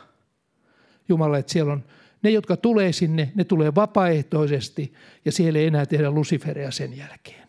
[1.08, 1.84] Jumala, että siellä on
[2.22, 4.92] ne, jotka tulee sinne, ne tulee vapaaehtoisesti
[5.24, 7.48] ja siellä ei enää tehdä Luciferia sen jälkeen.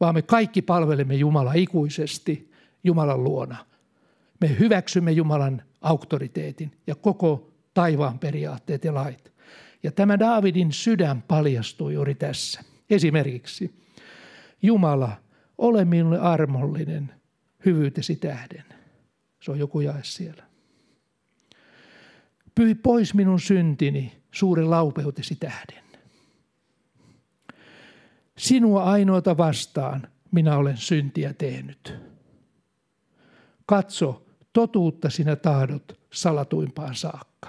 [0.00, 2.50] Vaan me kaikki palvelemme Jumala ikuisesti
[2.84, 3.56] Jumalan luona.
[4.40, 9.32] Me hyväksymme Jumalan auktoriteetin ja koko taivaan periaatteet ja lait.
[9.82, 12.60] Ja tämä Daavidin sydän paljastui juuri tässä.
[12.90, 13.74] Esimerkiksi
[14.62, 15.12] Jumala,
[15.58, 17.14] ole minulle armollinen
[17.64, 18.64] hyvyytesi tähden.
[19.42, 20.49] Se on joku jae siellä.
[22.54, 25.84] Pyhi pois minun syntini suuren laupeutesi tähden.
[28.38, 31.94] Sinua ainoata vastaan minä olen syntiä tehnyt.
[33.66, 37.48] Katso, totuutta sinä tahdot salatuimpaan saakka.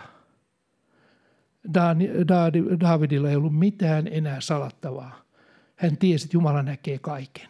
[2.80, 5.22] Daavidilla ei ollut mitään enää salattavaa.
[5.76, 7.50] Hän tiesi, että Jumala näkee kaiken.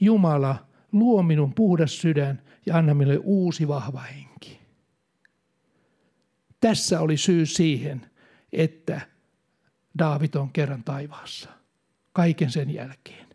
[0.00, 4.35] Jumala, luo minun puhdas sydän ja anna minulle uusi vahva henki.
[6.66, 8.10] Tässä oli syy siihen,
[8.52, 9.00] että
[9.98, 11.50] Daavid on kerran taivaassa.
[12.12, 13.26] Kaiken sen jälkeen.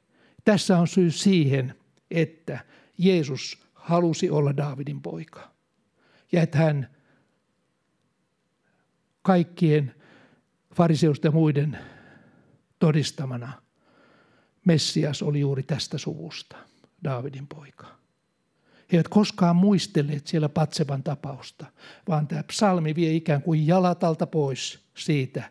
[0.45, 1.75] Tässä on syy siihen,
[2.11, 2.65] että
[2.97, 5.51] Jeesus halusi olla Daavidin poika.
[6.31, 6.95] Ja että hän
[9.21, 9.95] kaikkien
[10.75, 11.77] fariseusten ja muiden
[12.79, 13.61] todistamana
[14.65, 16.57] Messias oli juuri tästä suvusta,
[17.03, 18.00] Daavidin poika.
[18.91, 21.65] He eivät koskaan muistelleet siellä Patseban tapausta,
[22.07, 25.43] vaan tämä psalmi vie ikään kuin jalatalta pois siitä,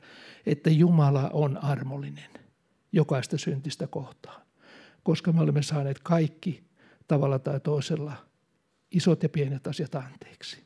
[0.47, 2.31] että Jumala on armollinen
[2.93, 4.43] jokaista syntistä kohtaan.
[5.03, 6.65] Koska me olemme saaneet kaikki
[7.09, 8.13] tavalla tai toisella
[8.91, 10.65] isot ja pienet asiat anteeksi.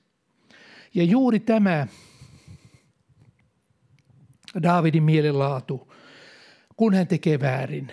[0.94, 1.86] Ja juuri tämä
[4.62, 5.92] Daavidin mielenlaatu,
[6.76, 7.92] kun hän tekee väärin,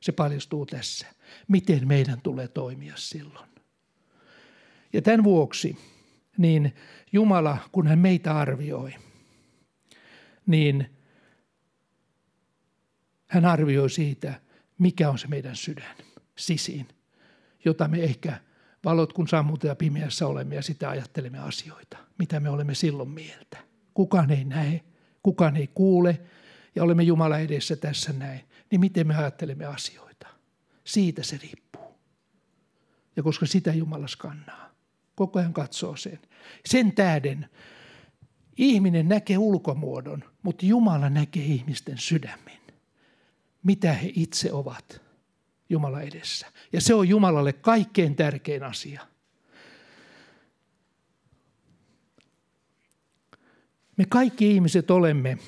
[0.00, 1.06] se paljastuu tässä
[1.48, 3.48] miten meidän tulee toimia silloin.
[4.92, 5.76] Ja tämän vuoksi,
[6.38, 6.74] niin
[7.12, 8.94] Jumala, kun hän meitä arvioi,
[10.46, 10.96] niin
[13.26, 14.40] hän arvioi siitä,
[14.78, 15.96] mikä on se meidän sydän,
[16.36, 16.88] sisin,
[17.64, 18.40] jota me ehkä
[18.84, 21.98] valot kun sammutaan ja pimeässä olemme ja sitä ajattelemme asioita.
[22.18, 23.58] Mitä me olemme silloin mieltä.
[23.94, 24.80] Kukaan ei näe,
[25.22, 26.20] kukaan ei kuule
[26.74, 28.40] ja olemme Jumala edessä tässä näin.
[28.70, 30.07] Niin miten me ajattelemme asioita?
[30.88, 31.94] Siitä se riippuu.
[33.16, 34.70] Ja koska sitä Jumala skannaa,
[35.14, 36.18] koko ajan katsoo sen.
[36.66, 37.48] Sen tähden
[38.56, 42.58] ihminen näkee ulkomuodon, mutta Jumala näkee ihmisten sydämen.
[43.62, 45.02] Mitä he itse ovat
[45.68, 46.46] Jumala edessä.
[46.72, 49.06] Ja se on Jumalalle kaikkein tärkein asia.
[53.96, 55.38] Me kaikki ihmiset olemme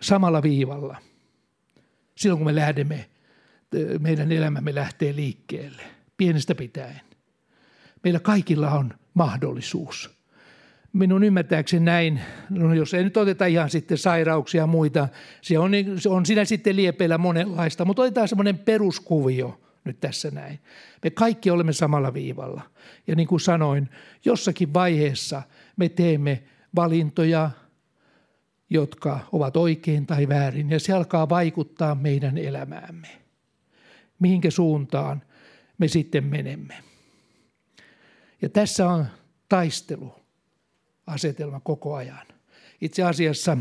[0.00, 1.02] samalla viivalla
[2.16, 3.09] silloin, kun me lähdemme
[3.98, 5.82] meidän elämämme lähtee liikkeelle
[6.16, 7.00] pienestä pitäen.
[8.04, 10.20] Meillä kaikilla on mahdollisuus.
[10.92, 15.08] Minun ymmärtääkseni näin, no jos ei nyt oteta ihan sitten sairauksia ja muita,
[15.42, 20.60] se on, se on siinä sitten liepeillä monenlaista, mutta otetaan semmoinen peruskuvio nyt tässä näin.
[21.04, 22.62] Me kaikki olemme samalla viivalla.
[23.06, 23.88] Ja niin kuin sanoin,
[24.24, 25.42] jossakin vaiheessa
[25.76, 26.42] me teemme
[26.76, 27.50] valintoja,
[28.70, 33.19] jotka ovat oikein tai väärin, ja se alkaa vaikuttaa meidän elämäämme
[34.20, 35.22] mihinkä suuntaan
[35.78, 36.74] me sitten menemme.
[38.42, 39.06] Ja tässä on
[39.48, 40.14] taistelu
[41.06, 42.26] asetelma koko ajan.
[42.80, 43.56] Itse asiassa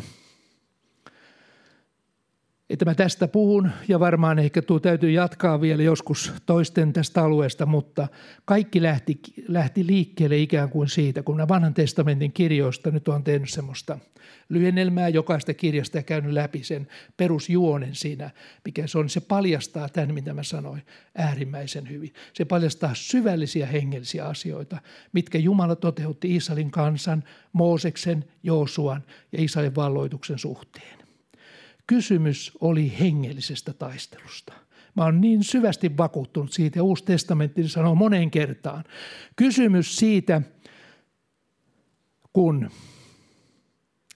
[2.69, 7.65] että mä tästä puhun ja varmaan ehkä tuo täytyy jatkaa vielä joskus toisten tästä alueesta,
[7.65, 8.07] mutta
[8.45, 13.49] kaikki lähti, lähti liikkeelle ikään kuin siitä, kun mä vanhan testamentin kirjoista nyt on tehnyt
[13.49, 13.97] semmoista
[14.49, 18.29] lyhennelmää jokaista kirjasta ja käynyt läpi sen perusjuonen siinä,
[18.65, 19.09] mikä se on.
[19.09, 20.81] Se paljastaa tämän, mitä mä sanoin,
[21.15, 22.13] äärimmäisen hyvin.
[22.33, 24.77] Se paljastaa syvällisiä hengellisiä asioita,
[25.13, 31.08] mitkä Jumala toteutti Israelin kansan, Mooseksen, Joosuan ja Israelin valloituksen suhteen.
[31.89, 34.53] Kysymys oli hengellisestä taistelusta.
[34.95, 38.83] Mä oon niin syvästi vakuuttunut siitä, ja Uusi testamentti sanoo moneen kertaan.
[39.35, 40.41] Kysymys siitä,
[42.33, 42.69] kun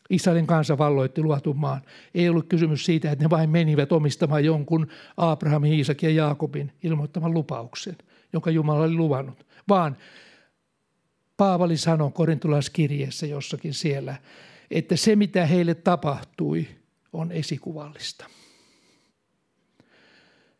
[0.09, 1.81] Israelin kansa valloitti luotun maan.
[2.13, 7.33] Ei ollut kysymys siitä, että ne vain menivät omistamaan jonkun Abrahamin, Iisak ja Jaakobin ilmoittaman
[7.33, 7.95] lupauksen,
[8.33, 9.97] jonka Jumala oli luvannut, vaan
[11.37, 14.15] Paavali sanoi korintolaiskirjeessä jossakin siellä,
[14.71, 16.67] että se mitä heille tapahtui
[17.13, 18.25] on esikuvallista.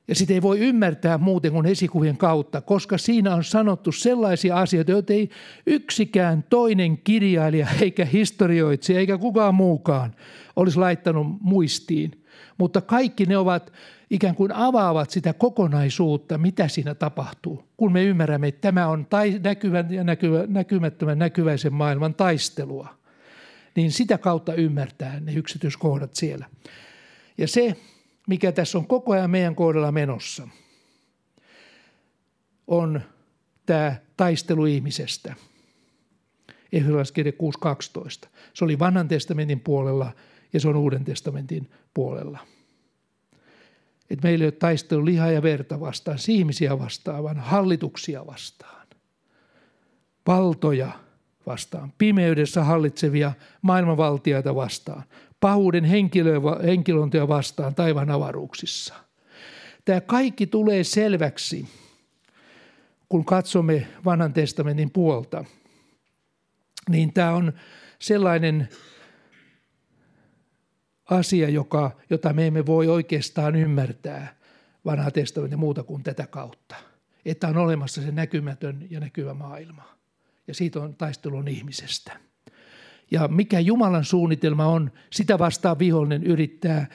[0.08, 4.92] Ja sitä ei voi ymmärtää muuten kuin esikuvien kautta, koska siinä on sanottu sellaisia asioita,
[4.92, 5.30] joita ei
[5.66, 10.16] yksikään toinen kirjailija eikä historioitsija eikä kukaan muukaan
[10.56, 12.24] olisi laittanut muistiin.
[12.58, 13.74] Mutta kaikki ne ovat
[14.10, 19.40] ikään kuin avaavat sitä kokonaisuutta, mitä siinä tapahtuu, kun me ymmärrämme, että tämä on tai
[19.44, 23.03] näkyvän ja näkyvä, näkymättömän näkyväisen maailman taistelua.
[23.76, 26.50] Niin sitä kautta ymmärtää ne yksityiskohdat siellä.
[27.38, 27.78] Ja se,
[28.28, 30.48] mikä tässä on koko ajan meidän kohdalla menossa,
[32.68, 33.02] on
[33.66, 35.36] tämä taistelu ihmisestä.
[36.72, 38.30] Efesolaiskirja 6.12.
[38.54, 40.12] Se oli vanhan testamentin puolella
[40.54, 42.40] ja se on uuden testamentin puolella.
[44.10, 48.88] Et meillä ei ole taistelu lihaa ja verta vastaan, ihmisiä vastaan, vaan hallituksia vastaan.
[50.28, 50.92] Valtoja
[51.46, 55.04] vastaan, pimeydessä hallitsevia maailmanvaltiaita vastaan,
[55.40, 55.84] pahuuden
[56.64, 58.94] henkilöintiä vastaan taivaan avaruuksissa.
[59.86, 61.68] Tämä kaikki tulee selväksi,
[63.10, 65.46] kun katsomme vanhan testamentin puolta.
[66.90, 67.54] Niin tämä on
[68.00, 68.70] sellainen
[71.10, 74.36] asia, joka, jota me emme voi oikeastaan ymmärtää
[74.86, 76.76] vanhaa testamentin muuta kuin tätä kautta.
[77.26, 80.03] Että on olemassa se näkymätön ja näkyvä maailma.
[80.48, 82.20] Ja siitä on taistelun ihmisestä.
[83.12, 86.88] Ja mikä Jumalan suunnitelma on, sitä vastaan vihollinen yrittää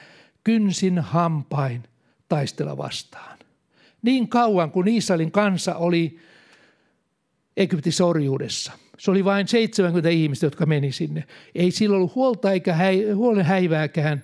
[0.43, 1.83] kynsin hampain
[2.29, 3.39] taistella vastaan.
[4.01, 6.19] Niin kauan kuin Israelin kansa oli
[7.57, 8.71] Egyptin sorjuudessa.
[8.97, 11.23] Se oli vain 70 ihmistä, jotka meni sinne.
[11.55, 14.23] Ei sillä ollut huolta eikä häi, huolen häivääkään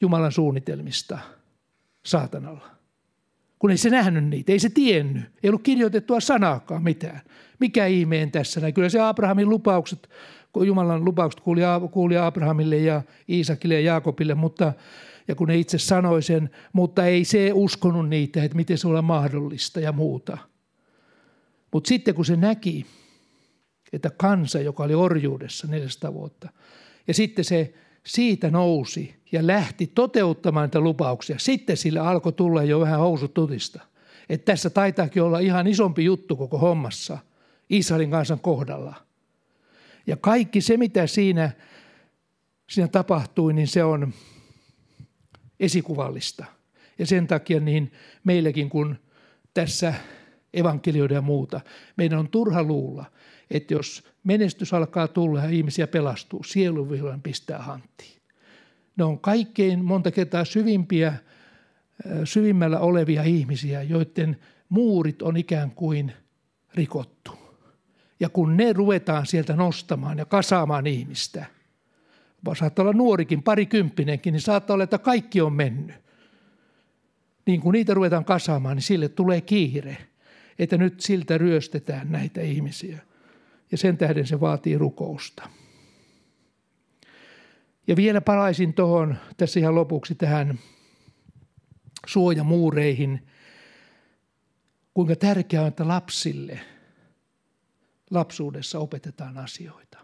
[0.00, 1.18] Jumalan suunnitelmista
[2.06, 2.81] saatanalla.
[3.62, 7.20] Kun ei se nähnyt niitä, ei se tiennyt, ei ollut kirjoitettua sanaakaan mitään.
[7.60, 8.74] Mikä ihmeen tässä näin?
[8.74, 10.10] Kyllä se Abrahamin lupaukset
[10.64, 14.72] Jumalan lupaukset kuuli, kuuli Abrahamille ja Iisakille ja Jaakobille, mutta,
[15.28, 19.04] ja kun ne itse sanoi sen, mutta ei se uskonut niitä, että miten se on
[19.04, 20.38] mahdollista ja muuta.
[21.72, 22.86] Mutta sitten kun se näki,
[23.92, 26.48] että kansa, joka oli orjuudessa 400 vuotta,
[27.08, 27.74] ja sitten se
[28.06, 31.38] siitä nousi ja lähti toteuttamaan niitä lupauksia.
[31.38, 33.80] Sitten sille alkoi tulla jo vähän housut tutista.
[34.28, 37.18] Että tässä taitaakin olla ihan isompi juttu koko hommassa
[37.70, 38.94] Israelin kansan kohdalla–
[40.06, 41.50] ja kaikki se, mitä siinä,
[42.70, 44.12] siinä tapahtui, niin se on
[45.60, 46.44] esikuvallista.
[46.98, 47.92] Ja sen takia niin
[48.24, 48.96] meilläkin, kun
[49.54, 49.94] tässä
[50.54, 51.60] evankelioida ja muuta,
[51.96, 53.04] meidän on turha luulla,
[53.50, 56.88] että jos menestys alkaa tulla ja ihmisiä pelastuu, sielu
[57.22, 58.21] pistää hanttiin.
[58.96, 61.14] Ne on kaikkein monta kertaa syvimpiä,
[62.24, 64.36] syvimmällä olevia ihmisiä, joiden
[64.68, 66.12] muurit on ikään kuin
[66.74, 67.32] rikottu.
[68.20, 71.46] Ja kun ne ruvetaan sieltä nostamaan ja kasaamaan ihmistä,
[72.58, 75.96] saattaa olla nuorikin, parikymppinenkin, niin saattaa olla, että kaikki on mennyt.
[77.46, 79.96] Niin kun niitä ruvetaan kasaamaan, niin sille tulee kiire,
[80.58, 82.98] että nyt siltä ryöstetään näitä ihmisiä.
[83.72, 85.48] Ja sen tähden se vaatii rukousta.
[87.92, 90.58] Ja vielä palaisin tuohon tässä ihan lopuksi tähän
[92.06, 93.26] suojamuureihin,
[94.94, 96.60] kuinka tärkeää on, että lapsille–
[98.10, 99.98] lapsuudessa opetetaan asioita.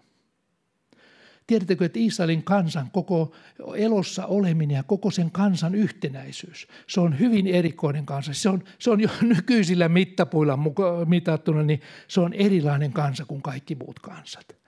[1.47, 3.35] Tiedättekö, että Israelin kansan koko
[3.77, 8.35] elossa oleminen ja koko sen kansan yhtenäisyys, se on hyvin erikoinen kansa.
[8.35, 10.59] Se on, se on jo nykyisillä mittapuilla
[11.07, 14.59] mitattuna, niin se on erilainen kansa kuin kaikki muut kansat.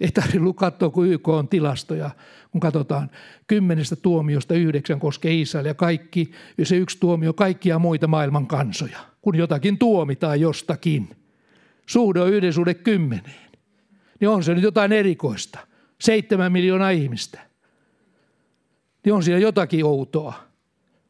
[0.00, 2.10] Ei tarvitse katsoa, kun YK on tilastoja,
[2.50, 3.10] kun katsotaan
[3.46, 6.30] kymmenestä tuomiosta yhdeksän koskee Israelia, kaikki,
[6.62, 11.16] se yksi tuomio kaikkia muita maailman kansoja, kun jotakin tuomitaan jostakin.
[11.86, 13.50] Suhde on yhden suhde kymmeneen.
[14.20, 15.58] Niin on se nyt jotain erikoista.
[16.00, 17.40] Seitsemän miljoonaa ihmistä.
[19.04, 20.34] niin on siinä jotakin outoa,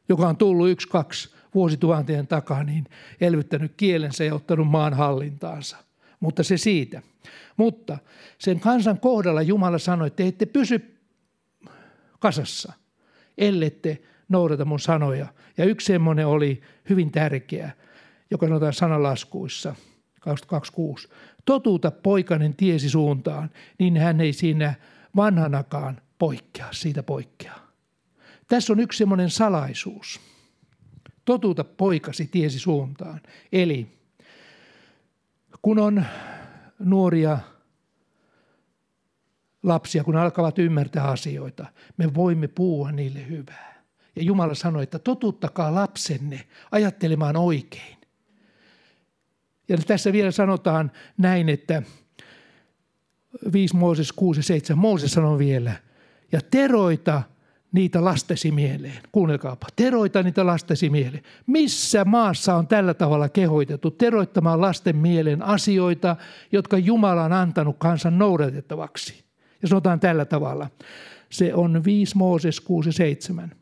[0.08, 2.84] joka on tullut yksi, kaksi vuosituhantien takaa, niin
[3.20, 5.83] elvyttänyt kielensä ja ottanut maan hallintaansa.
[6.24, 7.02] Mutta se siitä.
[7.56, 7.98] Mutta
[8.38, 10.98] sen kansan kohdalla Jumala sanoi, että te ette pysy
[12.18, 12.72] kasassa,
[13.38, 15.26] ellette noudata mun sanoja.
[15.58, 17.70] Ja yksi semmoinen oli hyvin tärkeä,
[18.30, 19.74] joka sanotaan sanalaskuissa
[20.20, 21.08] 26.
[21.44, 24.74] Totuuta poikainen tiesi suuntaan, niin hän ei siinä
[25.16, 27.72] vanhanakaan poikkea, siitä poikkeaa.
[28.48, 30.20] Tässä on yksi semmoinen salaisuus.
[31.24, 33.20] Totuuta poikasi tiesi suuntaan.
[33.52, 33.94] Eli
[35.64, 36.04] kun on
[36.78, 37.38] nuoria
[39.62, 43.84] lapsia, kun alkavat ymmärtää asioita, me voimme puhua niille hyvää.
[44.16, 47.96] Ja Jumala sanoi, että totuttakaa lapsenne ajattelemaan oikein.
[49.68, 51.82] Ja tässä vielä sanotaan näin, että
[53.52, 55.72] 5 Mooses 6 ja 7, Mooses sanoi vielä,
[56.32, 57.22] ja teroita
[57.74, 59.02] niitä lastesi mieleen.
[59.12, 61.22] Kuunnelkaapa, teroita niitä lastesi mieleen.
[61.46, 66.16] Missä maassa on tällä tavalla kehoitettu teroittamaan lasten mieleen asioita,
[66.52, 69.24] jotka Jumala on antanut kansan noudatettavaksi?
[69.62, 70.70] Ja sanotaan tällä tavalla.
[71.30, 73.52] Se on 5 Mooses 6 ja 7.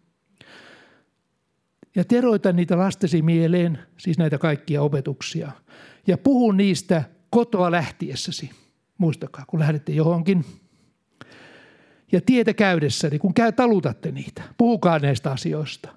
[1.94, 5.52] Ja teroita niitä lastesi mieleen, siis näitä kaikkia opetuksia,
[6.06, 8.50] ja puhu niistä kotoa lähtiessäsi.
[8.98, 10.44] Muistakaa, kun lähdette johonkin,
[12.12, 15.88] ja tietä käydessäni, kun käy, talutatte niitä, puhukaa näistä asioista.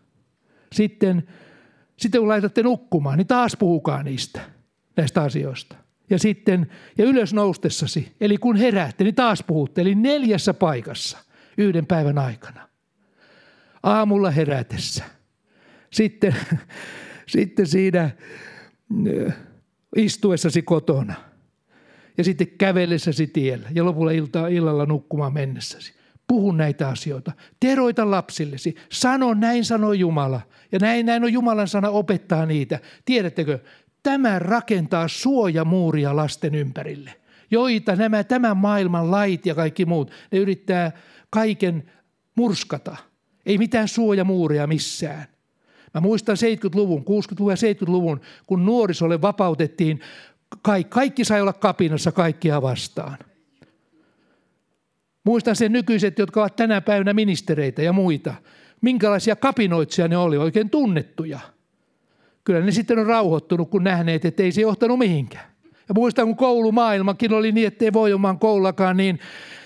[0.72, 1.28] Sitten,
[1.98, 4.42] sitten kun laitatte nukkumaan, niin taas puhukaa niistä,
[4.98, 5.76] näistä asioista.
[6.10, 11.18] Ja sitten, ja ylös noustessasi, eli kun heräätte, niin taas puhutte, eli neljässä paikassa
[11.58, 12.70] yhden päivän aikana.
[13.84, 15.04] Aamulla herätessä.
[15.92, 16.36] Sitten,
[17.28, 18.10] sitten siinä
[19.96, 21.14] istuessasi kotona.
[22.18, 25.95] Ja sitten kävellessäsi tiellä ja lopulla ilta, illalla nukkumaan mennessäsi.
[26.28, 27.32] Puhu näitä asioita.
[27.60, 28.76] Teroita lapsillesi.
[28.92, 30.42] Sano, näin sanoi Jumala.
[30.72, 32.80] Ja näin, näin on Jumalan sana opettaa niitä.
[33.06, 33.60] Tiedättekö,
[34.04, 37.14] tämä rakentaa suojamuuria lasten ympärille,
[37.52, 40.92] joita nämä tämän maailman lait ja kaikki muut, ne yrittää
[41.30, 41.92] kaiken
[42.36, 42.96] murskata.
[43.46, 45.26] Ei mitään suojamuuria missään.
[45.94, 50.00] Mä muistan 70-luvun, 60-luvun ja 70-luvun, kun nuorisolle vapautettiin,
[50.90, 53.18] kaikki, sai olla kapinassa kaikkia vastaan–
[55.26, 58.34] Muistan sen nykyiset, jotka ovat tänä päivänä ministereitä ja muita.
[58.82, 61.40] Minkälaisia kapinoitsia ne oli, oikein tunnettuja.
[62.44, 65.46] Kyllä ne sitten on rauhoittunut, kun nähneet, että ei se johtanut mihinkään.
[65.88, 69.20] Ja muistan, kun koulumaailmakin oli niin, että ei voi omaan koulullakaan, niin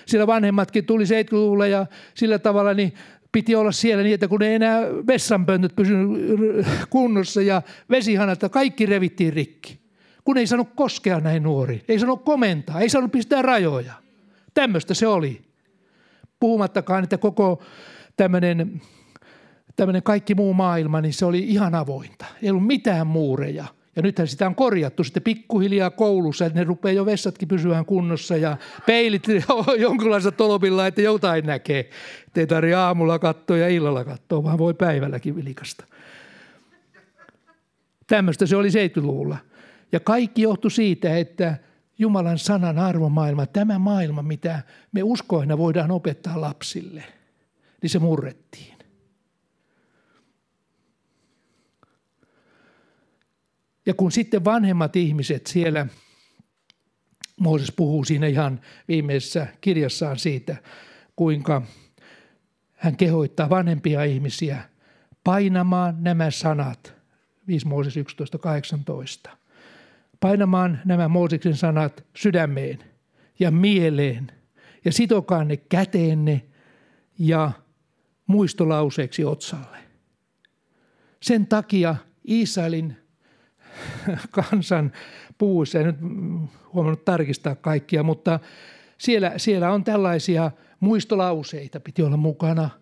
[0.06, 2.94] sillä vanhemmatkin tuli 70-luvulla ja sillä tavalla niin
[3.32, 9.32] piti olla siellä niin, että kun ei enää vessanpöntöt pysynyt kunnossa ja vesihanat, kaikki revittiin
[9.32, 9.80] rikki.
[10.24, 13.92] Kun ei saanut koskea näin nuori, ei saanut komentaa, ei saanut pistää rajoja.
[14.54, 15.49] Tämmöistä se oli.
[16.40, 17.62] Puhumattakaan, että koko
[18.16, 18.82] tämmöinen,
[19.76, 22.24] tämmöinen kaikki muu maailma, niin se oli ihan avointa.
[22.42, 23.64] Ei ollut mitään muureja.
[23.96, 28.36] Ja nythän sitä on korjattu sitten pikkuhiljaa koulussa, että ne rupeaa jo vessatkin pysyään kunnossa
[28.36, 29.26] ja peilit
[29.78, 31.80] jonkunlaisella tolopilla, että jotain näkee.
[32.26, 35.84] Että ei tarvitse aamulla katsoa ja illalla katsoa, vaan voi päivälläkin vilikasta.
[38.06, 39.36] Tämmöistä se oli 70-luvulla.
[39.92, 41.56] Ja kaikki johtui siitä, että
[42.00, 47.04] Jumalan sanan arvomaailma, tämä maailma, mitä me uskoina voidaan opettaa lapsille,
[47.82, 48.78] niin se murrettiin.
[53.86, 55.86] Ja kun sitten vanhemmat ihmiset siellä,
[57.40, 60.56] Mooses puhuu siinä ihan viimeisessä kirjassaan siitä,
[61.16, 61.62] kuinka
[62.72, 64.62] hän kehoittaa vanhempia ihmisiä
[65.24, 66.94] painamaan nämä sanat,
[67.46, 69.39] 5 Mooses 11.18
[70.20, 72.78] painamaan nämä Mooseksen sanat sydämeen
[73.38, 74.32] ja mieleen
[74.84, 76.42] ja sitokaa ne käteenne
[77.18, 77.52] ja
[78.26, 79.78] muistolauseeksi otsalle.
[81.22, 82.96] Sen takia Israelin
[84.30, 84.92] kansan
[85.38, 85.96] puuissa, en nyt
[86.72, 88.40] huomannut tarkistaa kaikkia, mutta
[88.98, 90.50] siellä, siellä on tällaisia
[90.80, 92.70] muistolauseita, piti olla mukana–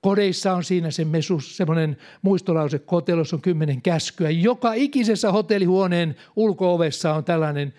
[0.00, 4.30] Kodeissa on siinä se mesus, semmoinen muistolause, kotelossa on kymmenen käskyä.
[4.30, 7.74] Joka ikisessä hotellihuoneen ulkoovessa on tällainen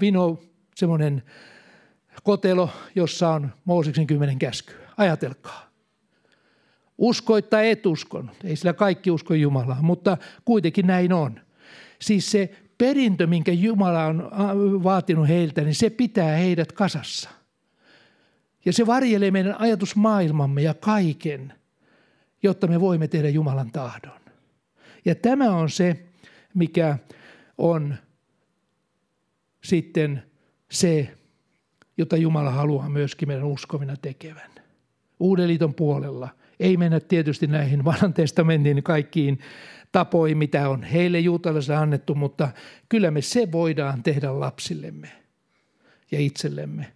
[0.00, 0.42] vino,
[0.74, 1.22] semmoinen
[2.22, 4.76] kotelo, jossa on Mooseksen kymmenen käskyä.
[4.96, 5.70] Ajatelkaa.
[6.98, 8.36] Uskoit tai et uskonut.
[8.44, 11.40] Ei sillä kaikki usko Jumalaa, mutta kuitenkin näin on.
[12.00, 14.30] Siis se perintö, minkä Jumala on
[14.84, 17.30] vaatinut heiltä, niin se pitää heidät kasassa–
[18.64, 21.52] ja se varjelee meidän ajatusmaailmamme ja kaiken,
[22.42, 24.20] jotta me voimme tehdä Jumalan tahdon.
[25.04, 26.04] Ja tämä on se,
[26.54, 26.98] mikä
[27.58, 27.94] on
[29.64, 30.22] sitten
[30.70, 31.14] se,
[31.96, 34.50] jota Jumala haluaa myöskin meidän uskovina tekevän.
[35.20, 36.28] Uuden liiton puolella
[36.60, 39.38] Ei mennä tietysti näihin vanhan testamentin kaikkiin
[39.92, 42.48] tapoihin, mitä on heille juutalaisille annettu, mutta
[42.88, 45.08] kyllä me se voidaan tehdä lapsillemme
[46.10, 46.92] ja itsellemme,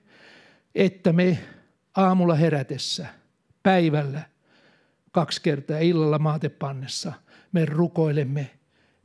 [0.74, 1.38] että me
[1.96, 3.06] aamulla herätessä,
[3.62, 4.22] päivällä,
[5.12, 7.12] kaksi kertaa illalla maatepannessa,
[7.52, 8.50] me rukoilemme,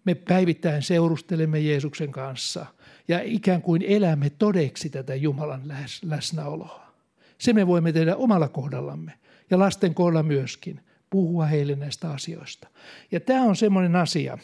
[0.06, 2.66] me päivittäin seurustelemme Jeesuksen kanssa
[3.08, 5.62] ja ikään kuin elämme todeksi tätä Jumalan
[6.06, 6.94] läsnäoloa.
[7.38, 9.14] Se me voimme tehdä omalla kohdallamme
[9.50, 10.80] ja lasten kohdalla myöskin,
[11.10, 12.68] puhua heille näistä asioista.
[13.12, 14.38] Ja tämä on semmoinen asia,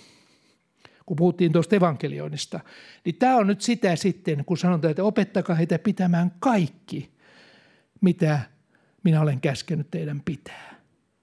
[1.06, 2.60] kun puhuttiin tuosta evankelioinnista,
[3.06, 7.12] niin tämä on nyt sitä sitten, kun sanotaan, että opettakaa heitä pitämään kaikki,
[8.02, 8.40] mitä
[9.04, 10.76] minä olen käskenyt teidän pitää.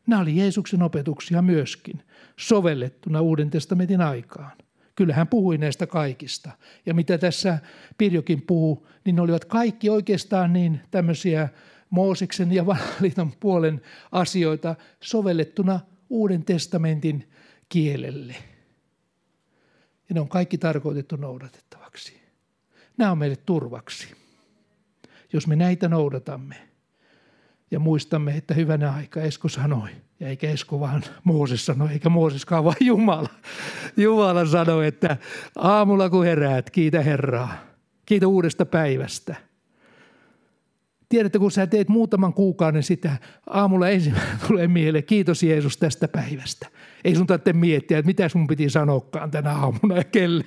[0.06, 2.02] Nämä oli Jeesuksen opetuksia myöskin,
[2.36, 4.52] sovellettuna Uuden testamentin aikaan.
[4.94, 6.50] Kyllä hän puhui näistä kaikista.
[6.86, 7.58] Ja mitä tässä
[7.98, 11.48] Pirjokin puhuu, niin ne olivat kaikki oikeastaan niin tämmöisiä
[11.90, 13.80] Mooseksen ja vanhaliiton puolen
[14.12, 17.30] asioita sovellettuna Uuden testamentin
[17.68, 18.34] kielelle.
[20.08, 22.20] Ja ne on kaikki tarkoitettu noudatettavaksi.
[22.96, 24.25] Nämä on meille turvaksi.
[25.36, 26.56] Jos me näitä noudatamme
[27.70, 29.88] ja muistamme, että hyvänä aika Esko sanoi,
[30.20, 33.28] ja eikä Esko vaan Mooses sanoi, eikä Mooseskaan vaan Jumala.
[33.96, 35.16] Jumala sanoi, että
[35.56, 37.56] aamulla kun heräät, kiitä Herraa.
[38.06, 39.34] Kiitä uudesta päivästä–
[41.08, 46.68] Tiedätte, kun sä teet muutaman kuukauden sitä, aamulla ensimmäinen tulee mieleen, kiitos Jeesus tästä päivästä.
[47.04, 50.44] Ei sun tarvitse miettiä, että mitä sun piti sanoakaan tänä aamuna ja kelle,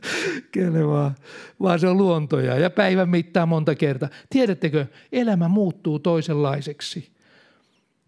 [0.52, 1.14] kelle vaan,
[1.60, 4.08] vaan se on luontoja ja päivän mittaa monta kertaa.
[4.30, 7.10] Tiedättekö, elämä muuttuu toisenlaiseksi.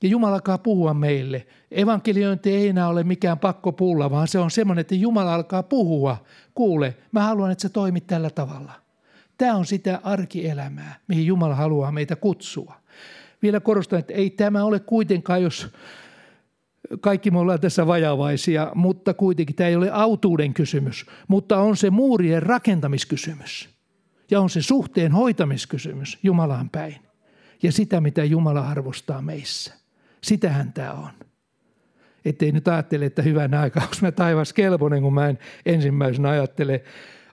[0.03, 1.47] Ja Jumala alkaa puhua meille.
[1.71, 6.25] Evankeliointi ei enää ole mikään pakko pulla, vaan se on semmoinen, että Jumala alkaa puhua.
[6.55, 8.73] Kuule, mä haluan, että sä toimit tällä tavalla–
[9.39, 12.75] Tämä on sitä arkielämää, mihin Jumala haluaa meitä kutsua.
[13.43, 15.69] Vielä korostan, että ei tämä ole kuitenkaan, jos
[17.01, 21.91] kaikki me ollaan tässä vajavaisia, mutta kuitenkin tämä ei ole autuuden kysymys, mutta on se
[21.91, 23.69] muurien rakentamiskysymys
[24.31, 26.97] ja on se suhteen hoitamiskysymys Jumalaan päin
[27.63, 29.75] ja sitä, mitä Jumala arvostaa meissä.
[30.21, 31.11] Sitähän tämä on.
[32.25, 36.83] Ettei nyt ajattele, että hyvänä aikaa, onko mä taivas kelpoinen, kun mä en ensimmäisenä ajattele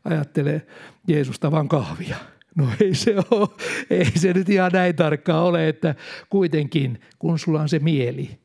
[0.05, 0.67] ajattelee
[1.07, 2.17] Jeesusta vaan kahvia.
[2.55, 3.49] No ei se ole,
[3.89, 5.95] ei se nyt ihan näin tarkkaa ole, että
[6.29, 8.39] kuitenkin kun sulla on se mieli,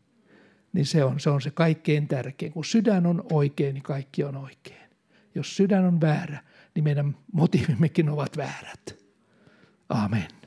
[0.73, 2.53] niin se on se, on se kaikkein tärkein.
[2.53, 4.91] Kun sydän on oikein, niin kaikki on oikein.
[5.35, 6.39] Jos sydän on väärä,
[6.75, 8.97] niin meidän motiivimmekin ovat väärät.
[9.89, 10.40] Amen.